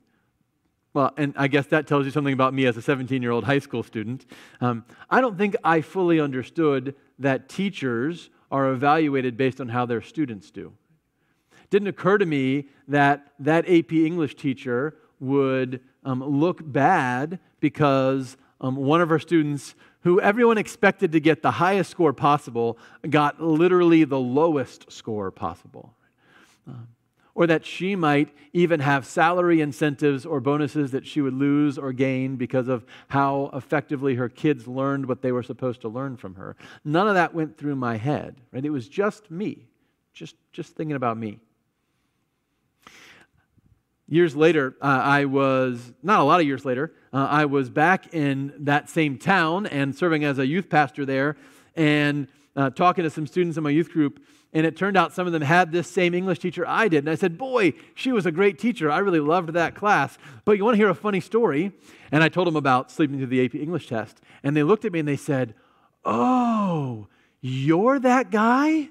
Well, 0.95 1.13
and 1.17 1.33
I 1.35 1.49
guess 1.49 1.67
that 1.67 1.87
tells 1.87 2.05
you 2.05 2.11
something 2.11 2.33
about 2.33 2.53
me 2.53 2.65
as 2.67 2.77
a 2.77 2.81
17 2.81 3.21
year 3.21 3.31
old 3.31 3.43
high 3.43 3.59
school 3.59 3.83
student. 3.83 4.25
Um, 4.61 4.85
I 5.09 5.19
don't 5.19 5.37
think 5.37 5.57
I 5.61 5.81
fully 5.81 6.21
understood 6.21 6.95
that 7.19 7.49
teachers 7.49 8.29
are 8.49 8.69
evaluated 8.69 9.35
based 9.35 9.59
on 9.59 9.67
how 9.67 9.85
their 9.85 10.01
students 10.01 10.51
do. 10.51 10.71
It 11.63 11.69
didn't 11.69 11.89
occur 11.89 12.17
to 12.17 12.25
me 12.25 12.69
that 12.87 13.33
that 13.39 13.69
AP 13.69 13.91
English 13.91 14.35
teacher 14.35 14.95
would 15.19 15.81
um, 16.05 16.23
look 16.23 16.61
bad 16.63 17.39
because 17.59 18.37
um, 18.61 18.77
one 18.77 19.01
of 19.01 19.11
our 19.11 19.19
students, 19.19 19.75
who 20.03 20.21
everyone 20.21 20.57
expected 20.57 21.11
to 21.11 21.19
get 21.19 21.41
the 21.41 21.51
highest 21.51 21.91
score 21.91 22.13
possible, 22.13 22.77
got 23.09 23.41
literally 23.41 24.05
the 24.05 24.19
lowest 24.19 24.89
score 24.89 25.29
possible. 25.29 25.93
Um, 26.65 26.87
or 27.35 27.45
that 27.45 27.65
she 27.65 27.95
might 27.95 28.29
even 28.53 28.79
have 28.79 29.05
salary 29.05 29.59
incentives 29.59 30.25
or 30.25 30.39
bonuses 30.39 30.91
that 30.91 31.05
she 31.05 31.21
would 31.21 31.33
lose 31.33 31.77
or 31.77 31.91
gain 31.91 32.37
because 32.37 32.69
of 32.69 32.85
how 33.09 33.51
effectively 33.53 34.15
her 34.15 34.29
kids 34.29 34.67
learned 34.67 35.05
what 35.05 35.21
they 35.21 35.33
were 35.33 35.43
supposed 35.43 35.81
to 35.81 35.89
learn 35.89 36.15
from 36.15 36.35
her. 36.35 36.55
None 36.85 37.09
of 37.09 37.13
that 37.15 37.35
went 37.35 37.57
through 37.57 37.75
my 37.75 37.97
head, 37.97 38.37
right? 38.53 38.65
It 38.65 38.69
was 38.69 38.87
just 38.87 39.29
me, 39.29 39.67
just, 40.13 40.35
just 40.53 40.75
thinking 40.75 40.95
about 40.95 41.17
me. 41.17 41.39
Years 44.07 44.35
later, 44.35 44.75
uh, 44.81 44.85
I 44.85 45.25
was, 45.25 45.91
not 46.01 46.19
a 46.21 46.23
lot 46.23 46.39
of 46.39 46.45
years 46.45 46.63
later, 46.63 46.93
uh, 47.11 47.27
I 47.29 47.45
was 47.45 47.69
back 47.69 48.13
in 48.13 48.53
that 48.59 48.87
same 48.87 49.17
town 49.17 49.65
and 49.65 49.93
serving 49.93 50.23
as 50.23 50.39
a 50.39 50.45
youth 50.45 50.69
pastor 50.69 51.05
there 51.05 51.35
and 51.75 52.27
uh, 52.55 52.69
talking 52.69 53.03
to 53.03 53.09
some 53.09 53.27
students 53.27 53.57
in 53.57 53.63
my 53.63 53.71
youth 53.71 53.91
group 53.91 54.21
and 54.55 54.65
it 54.65 54.77
turned 54.77 54.95
out 54.95 55.11
some 55.11 55.27
of 55.27 55.33
them 55.33 55.41
had 55.41 55.73
this 55.73 55.85
same 55.85 56.13
English 56.13 56.39
teacher 56.39 56.65
I 56.65 56.87
did. 56.87 56.99
And 56.99 57.09
I 57.09 57.15
said, 57.15 57.37
Boy, 57.37 57.73
she 57.93 58.13
was 58.13 58.25
a 58.25 58.31
great 58.31 58.57
teacher. 58.57 58.89
I 58.89 58.99
really 58.99 59.19
loved 59.19 59.49
that 59.49 59.75
class. 59.75 60.17
But 60.45 60.53
you 60.53 60.63
want 60.63 60.75
to 60.75 60.77
hear 60.77 60.89
a 60.89 60.95
funny 60.95 61.19
story? 61.19 61.73
And 62.09 62.23
I 62.23 62.29
told 62.29 62.47
them 62.47 62.55
about 62.55 62.89
sleeping 62.89 63.17
through 63.17 63.27
the 63.27 63.43
AP 63.43 63.55
English 63.55 63.89
test. 63.89 64.21
And 64.43 64.55
they 64.55 64.63
looked 64.63 64.85
at 64.85 64.93
me 64.93 64.99
and 64.99 65.07
they 65.07 65.17
said, 65.17 65.55
Oh, 66.05 67.07
you're 67.41 67.99
that 67.99 68.31
guy? 68.31 68.89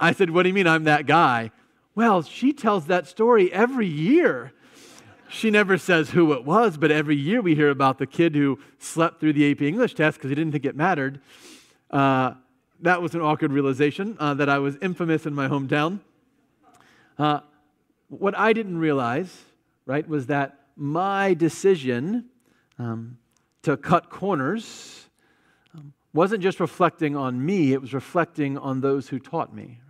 I 0.00 0.10
said, 0.10 0.30
What 0.30 0.42
do 0.42 0.48
you 0.48 0.54
mean 0.54 0.66
I'm 0.66 0.82
that 0.84 1.06
guy? 1.06 1.52
Well, 1.94 2.22
she 2.22 2.52
tells 2.52 2.86
that 2.86 3.06
story 3.06 3.52
every 3.52 3.86
year. 3.86 4.52
She 5.28 5.48
never 5.52 5.78
says 5.78 6.10
who 6.10 6.32
it 6.32 6.44
was, 6.44 6.76
but 6.76 6.90
every 6.90 7.16
year 7.16 7.40
we 7.40 7.54
hear 7.54 7.70
about 7.70 7.98
the 7.98 8.06
kid 8.06 8.34
who 8.34 8.58
slept 8.80 9.20
through 9.20 9.34
the 9.34 9.48
AP 9.48 9.62
English 9.62 9.94
test 9.94 10.18
because 10.18 10.30
he 10.30 10.34
didn't 10.34 10.52
think 10.52 10.64
it 10.64 10.74
mattered. 10.74 11.20
Uh, 11.88 12.32
that 12.80 13.02
was 13.02 13.14
an 13.14 13.20
awkward 13.20 13.52
realization 13.52 14.16
uh, 14.18 14.34
that 14.34 14.48
I 14.48 14.58
was 14.58 14.76
infamous 14.80 15.26
in 15.26 15.34
my 15.34 15.48
hometown. 15.48 16.00
Uh, 17.18 17.40
what 18.08 18.36
I 18.38 18.52
didn't 18.52 18.78
realize, 18.78 19.36
right, 19.86 20.08
was 20.08 20.26
that 20.26 20.58
my 20.76 21.34
decision 21.34 22.26
um, 22.78 23.18
to 23.62 23.76
cut 23.76 24.10
corners 24.10 25.08
um, 25.74 25.92
wasn't 26.12 26.42
just 26.42 26.60
reflecting 26.60 27.16
on 27.16 27.44
me, 27.44 27.72
it 27.72 27.80
was 27.80 27.92
reflecting 27.92 28.56
on 28.56 28.80
those 28.80 29.08
who 29.08 29.18
taught 29.18 29.54
me. 29.54 29.80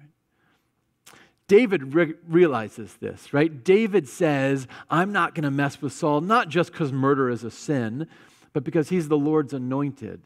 David 1.47 1.95
re- 1.95 2.15
realizes 2.27 2.95
this, 2.97 3.33
right? 3.33 3.65
David 3.65 4.09
says, 4.09 4.67
I'm 4.91 5.13
not 5.13 5.35
going 5.35 5.45
to 5.45 5.51
mess 5.51 5.81
with 5.81 5.93
Saul, 5.93 6.21
not 6.21 6.49
just 6.49 6.73
because 6.73 6.93
murder 6.93 7.31
is 7.31 7.45
a 7.45 7.51
sin, 7.51 8.07
but 8.53 8.65
because 8.65 8.91
he's 8.91 9.09
the 9.09 9.17
Lord's 9.17 9.55
anointed 9.55 10.23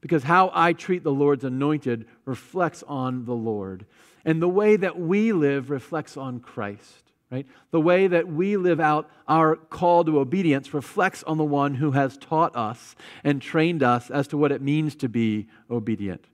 because 0.00 0.24
how 0.24 0.50
I 0.54 0.72
treat 0.72 1.02
the 1.02 1.12
Lord's 1.12 1.44
anointed 1.44 2.06
reflects 2.24 2.82
on 2.86 3.24
the 3.24 3.34
Lord. 3.34 3.86
And 4.24 4.40
the 4.40 4.48
way 4.48 4.76
that 4.76 4.98
we 4.98 5.32
live 5.32 5.70
reflects 5.70 6.16
on 6.16 6.40
Christ, 6.40 7.12
right? 7.30 7.46
The 7.70 7.80
way 7.80 8.06
that 8.06 8.28
we 8.28 8.56
live 8.56 8.80
out 8.80 9.10
our 9.26 9.56
call 9.56 10.04
to 10.04 10.20
obedience 10.20 10.72
reflects 10.74 11.22
on 11.24 11.38
the 11.38 11.44
one 11.44 11.74
who 11.74 11.92
has 11.92 12.16
taught 12.16 12.54
us 12.54 12.94
and 13.24 13.42
trained 13.42 13.82
us 13.82 14.10
as 14.10 14.28
to 14.28 14.36
what 14.36 14.52
it 14.52 14.62
means 14.62 14.94
to 14.96 15.08
be 15.08 15.48
obedient. 15.70 16.26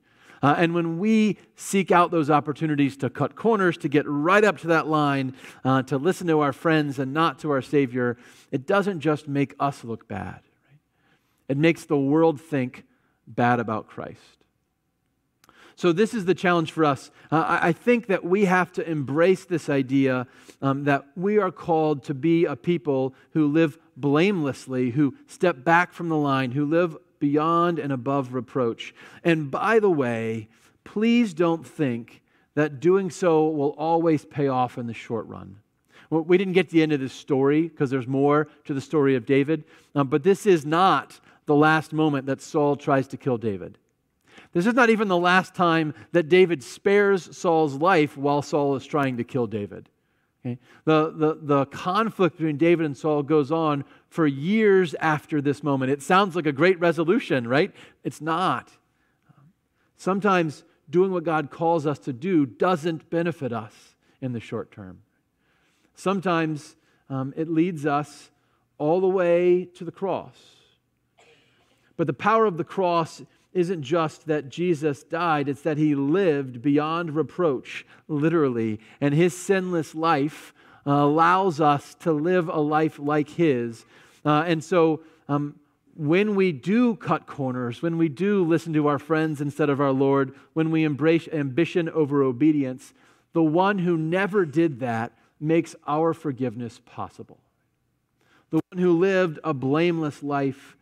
Uh, 0.42 0.54
and 0.58 0.74
when 0.74 0.98
we 0.98 1.38
seek 1.56 1.90
out 1.90 2.10
those 2.10 2.28
opportunities 2.28 2.98
to 2.98 3.08
cut 3.08 3.34
corners, 3.34 3.78
to 3.78 3.88
get 3.88 4.04
right 4.06 4.44
up 4.44 4.58
to 4.58 4.66
that 4.66 4.86
line, 4.86 5.34
uh, 5.64 5.82
to 5.82 5.96
listen 5.96 6.26
to 6.26 6.40
our 6.40 6.52
friends 6.52 6.98
and 6.98 7.14
not 7.14 7.38
to 7.38 7.50
our 7.50 7.62
Savior, 7.62 8.18
it 8.50 8.66
doesn't 8.66 9.00
just 9.00 9.26
make 9.26 9.54
us 9.58 9.84
look 9.84 10.06
bad. 10.06 10.40
Right? 10.68 10.80
It 11.48 11.56
makes 11.56 11.86
the 11.86 11.96
world 11.96 12.38
think 12.38 12.84
bad 13.26 13.60
about 13.60 13.88
Christ. 13.88 14.20
So, 15.76 15.92
this 15.92 16.14
is 16.14 16.24
the 16.24 16.34
challenge 16.34 16.70
for 16.70 16.84
us. 16.84 17.10
Uh, 17.32 17.58
I 17.60 17.72
think 17.72 18.06
that 18.06 18.24
we 18.24 18.44
have 18.44 18.70
to 18.74 18.88
embrace 18.88 19.44
this 19.44 19.68
idea 19.68 20.28
um, 20.62 20.84
that 20.84 21.04
we 21.16 21.38
are 21.38 21.50
called 21.50 22.04
to 22.04 22.14
be 22.14 22.44
a 22.44 22.54
people 22.54 23.12
who 23.32 23.48
live 23.48 23.76
blamelessly, 23.96 24.90
who 24.90 25.16
step 25.26 25.64
back 25.64 25.92
from 25.92 26.08
the 26.08 26.16
line, 26.16 26.52
who 26.52 26.64
live 26.64 26.96
beyond 27.18 27.80
and 27.80 27.92
above 27.92 28.34
reproach. 28.34 28.94
And 29.24 29.50
by 29.50 29.80
the 29.80 29.90
way, 29.90 30.48
please 30.84 31.34
don't 31.34 31.66
think 31.66 32.22
that 32.54 32.78
doing 32.78 33.10
so 33.10 33.48
will 33.48 33.74
always 33.76 34.24
pay 34.24 34.46
off 34.46 34.78
in 34.78 34.86
the 34.86 34.94
short 34.94 35.26
run. 35.26 35.56
We 36.10 36.38
didn't 36.38 36.52
get 36.52 36.68
to 36.68 36.74
the 36.74 36.82
end 36.82 36.92
of 36.92 37.00
this 37.00 37.12
story 37.12 37.62
because 37.62 37.90
there's 37.90 38.06
more 38.06 38.46
to 38.66 38.74
the 38.74 38.80
story 38.80 39.16
of 39.16 39.26
David, 39.26 39.64
um, 39.96 40.06
but 40.08 40.22
this 40.22 40.46
is 40.46 40.64
not 40.64 41.18
the 41.46 41.54
last 41.54 41.92
moment 41.92 42.26
that 42.26 42.40
Saul 42.40 42.76
tries 42.76 43.08
to 43.08 43.16
kill 43.16 43.38
David. 43.38 43.78
This 44.52 44.66
is 44.66 44.74
not 44.74 44.90
even 44.90 45.08
the 45.08 45.16
last 45.16 45.54
time 45.54 45.94
that 46.12 46.28
David 46.28 46.62
spares 46.62 47.36
Saul's 47.36 47.74
life 47.74 48.16
while 48.16 48.42
Saul 48.42 48.76
is 48.76 48.86
trying 48.86 49.16
to 49.16 49.24
kill 49.24 49.46
David. 49.46 49.88
Okay? 50.44 50.58
The, 50.84 51.10
the, 51.10 51.38
the 51.40 51.66
conflict 51.66 52.36
between 52.36 52.56
David 52.56 52.86
and 52.86 52.96
Saul 52.96 53.22
goes 53.22 53.50
on 53.50 53.84
for 54.08 54.26
years 54.26 54.94
after 55.00 55.40
this 55.40 55.62
moment. 55.62 55.90
It 55.90 56.02
sounds 56.02 56.36
like 56.36 56.46
a 56.46 56.52
great 56.52 56.78
resolution, 56.80 57.48
right? 57.48 57.72
It's 58.02 58.20
not. 58.20 58.70
Sometimes 59.96 60.64
doing 60.90 61.12
what 61.12 61.24
God 61.24 61.50
calls 61.50 61.86
us 61.86 61.98
to 62.00 62.12
do 62.12 62.46
doesn't 62.46 63.08
benefit 63.10 63.52
us 63.52 63.96
in 64.20 64.32
the 64.32 64.40
short 64.40 64.70
term. 64.70 65.00
Sometimes 65.94 66.76
um, 67.08 67.32
it 67.36 67.48
leads 67.48 67.86
us 67.86 68.30
all 68.78 69.00
the 69.00 69.08
way 69.08 69.64
to 69.64 69.84
the 69.84 69.92
cross. 69.92 70.36
But 71.96 72.06
the 72.06 72.12
power 72.12 72.46
of 72.46 72.56
the 72.56 72.64
cross 72.64 73.22
isn't 73.52 73.82
just 73.82 74.26
that 74.26 74.48
Jesus 74.48 75.04
died, 75.04 75.48
it's 75.48 75.62
that 75.62 75.78
he 75.78 75.94
lived 75.94 76.60
beyond 76.60 77.14
reproach, 77.14 77.86
literally. 78.08 78.80
And 79.00 79.14
his 79.14 79.36
sinless 79.36 79.94
life 79.94 80.52
uh, 80.86 80.92
allows 80.92 81.60
us 81.60 81.94
to 82.00 82.12
live 82.12 82.48
a 82.48 82.60
life 82.60 82.98
like 82.98 83.28
his. 83.28 83.86
Uh, 84.24 84.44
and 84.46 84.62
so, 84.62 85.00
um, 85.28 85.54
when 85.96 86.34
we 86.34 86.50
do 86.50 86.96
cut 86.96 87.26
corners, 87.26 87.80
when 87.80 87.96
we 87.96 88.08
do 88.08 88.44
listen 88.44 88.72
to 88.72 88.88
our 88.88 88.98
friends 88.98 89.40
instead 89.40 89.70
of 89.70 89.80
our 89.80 89.92
Lord, 89.92 90.34
when 90.52 90.72
we 90.72 90.82
embrace 90.82 91.28
ambition 91.28 91.88
over 91.88 92.24
obedience, 92.24 92.92
the 93.32 93.42
one 93.42 93.78
who 93.78 93.96
never 93.96 94.44
did 94.44 94.80
that 94.80 95.12
makes 95.38 95.76
our 95.86 96.12
forgiveness 96.12 96.80
possible. 96.84 97.38
The 98.50 98.60
one 98.70 98.82
who 98.82 98.98
lived 98.98 99.38
a 99.44 99.54
blameless 99.54 100.22
life 100.22 100.76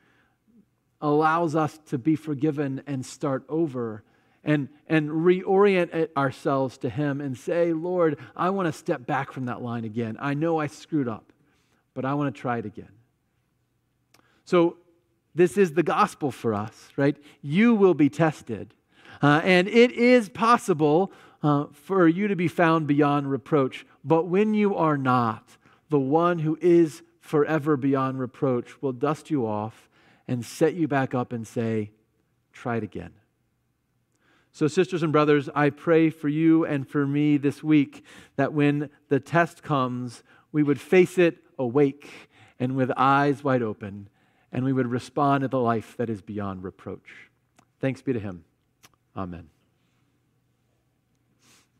allows 1.02 1.56
us 1.56 1.78
to 1.86 1.98
be 1.98 2.16
forgiven 2.16 2.82
and 2.86 3.04
start 3.04 3.44
over 3.48 4.04
and, 4.44 4.68
and 4.88 5.10
reorient 5.10 6.08
ourselves 6.16 6.78
to 6.78 6.88
Him 6.88 7.20
and 7.20 7.36
say, 7.36 7.72
Lord, 7.72 8.18
I 8.34 8.50
want 8.50 8.66
to 8.66 8.72
step 8.72 9.04
back 9.04 9.32
from 9.32 9.46
that 9.46 9.60
line 9.60 9.84
again. 9.84 10.16
I 10.20 10.34
know 10.34 10.58
I 10.58 10.68
screwed 10.68 11.08
up, 11.08 11.32
but 11.94 12.04
I 12.04 12.14
want 12.14 12.34
to 12.34 12.40
try 12.40 12.58
it 12.58 12.66
again. 12.66 12.88
So, 14.44 14.76
this 15.34 15.56
is 15.56 15.72
the 15.72 15.82
gospel 15.82 16.30
for 16.30 16.52
us, 16.52 16.88
right? 16.96 17.16
You 17.40 17.74
will 17.74 17.94
be 17.94 18.10
tested. 18.10 18.74
Uh, 19.22 19.40
and 19.42 19.66
it 19.66 19.90
is 19.92 20.28
possible 20.28 21.10
uh, 21.42 21.66
for 21.72 22.06
you 22.06 22.28
to 22.28 22.36
be 22.36 22.48
found 22.48 22.86
beyond 22.86 23.30
reproach. 23.30 23.86
But 24.04 24.26
when 24.26 24.52
you 24.52 24.76
are 24.76 24.98
not, 24.98 25.56
the 25.88 25.98
one 25.98 26.40
who 26.40 26.58
is 26.60 27.02
forever 27.20 27.78
beyond 27.78 28.18
reproach 28.18 28.82
will 28.82 28.92
dust 28.92 29.30
you 29.30 29.46
off 29.46 29.88
and 30.32 30.44
set 30.44 30.74
you 30.74 30.88
back 30.88 31.14
up 31.14 31.32
and 31.32 31.46
say, 31.46 31.90
try 32.52 32.76
it 32.76 32.82
again. 32.82 33.12
So, 34.50 34.66
sisters 34.66 35.02
and 35.02 35.12
brothers, 35.12 35.48
I 35.54 35.70
pray 35.70 36.10
for 36.10 36.28
you 36.28 36.64
and 36.64 36.88
for 36.88 37.06
me 37.06 37.36
this 37.36 37.62
week 37.62 38.04
that 38.36 38.52
when 38.52 38.90
the 39.08 39.20
test 39.20 39.62
comes, 39.62 40.22
we 40.50 40.62
would 40.62 40.80
face 40.80 41.18
it 41.18 41.38
awake 41.58 42.10
and 42.58 42.76
with 42.76 42.90
eyes 42.96 43.44
wide 43.44 43.62
open, 43.62 44.08
and 44.50 44.64
we 44.64 44.72
would 44.72 44.86
respond 44.86 45.42
to 45.42 45.48
the 45.48 45.58
life 45.58 45.96
that 45.96 46.10
is 46.10 46.20
beyond 46.20 46.64
reproach. 46.64 47.30
Thanks 47.80 48.02
be 48.02 48.12
to 48.12 48.20
Him. 48.20 48.44
Amen. 49.16 49.51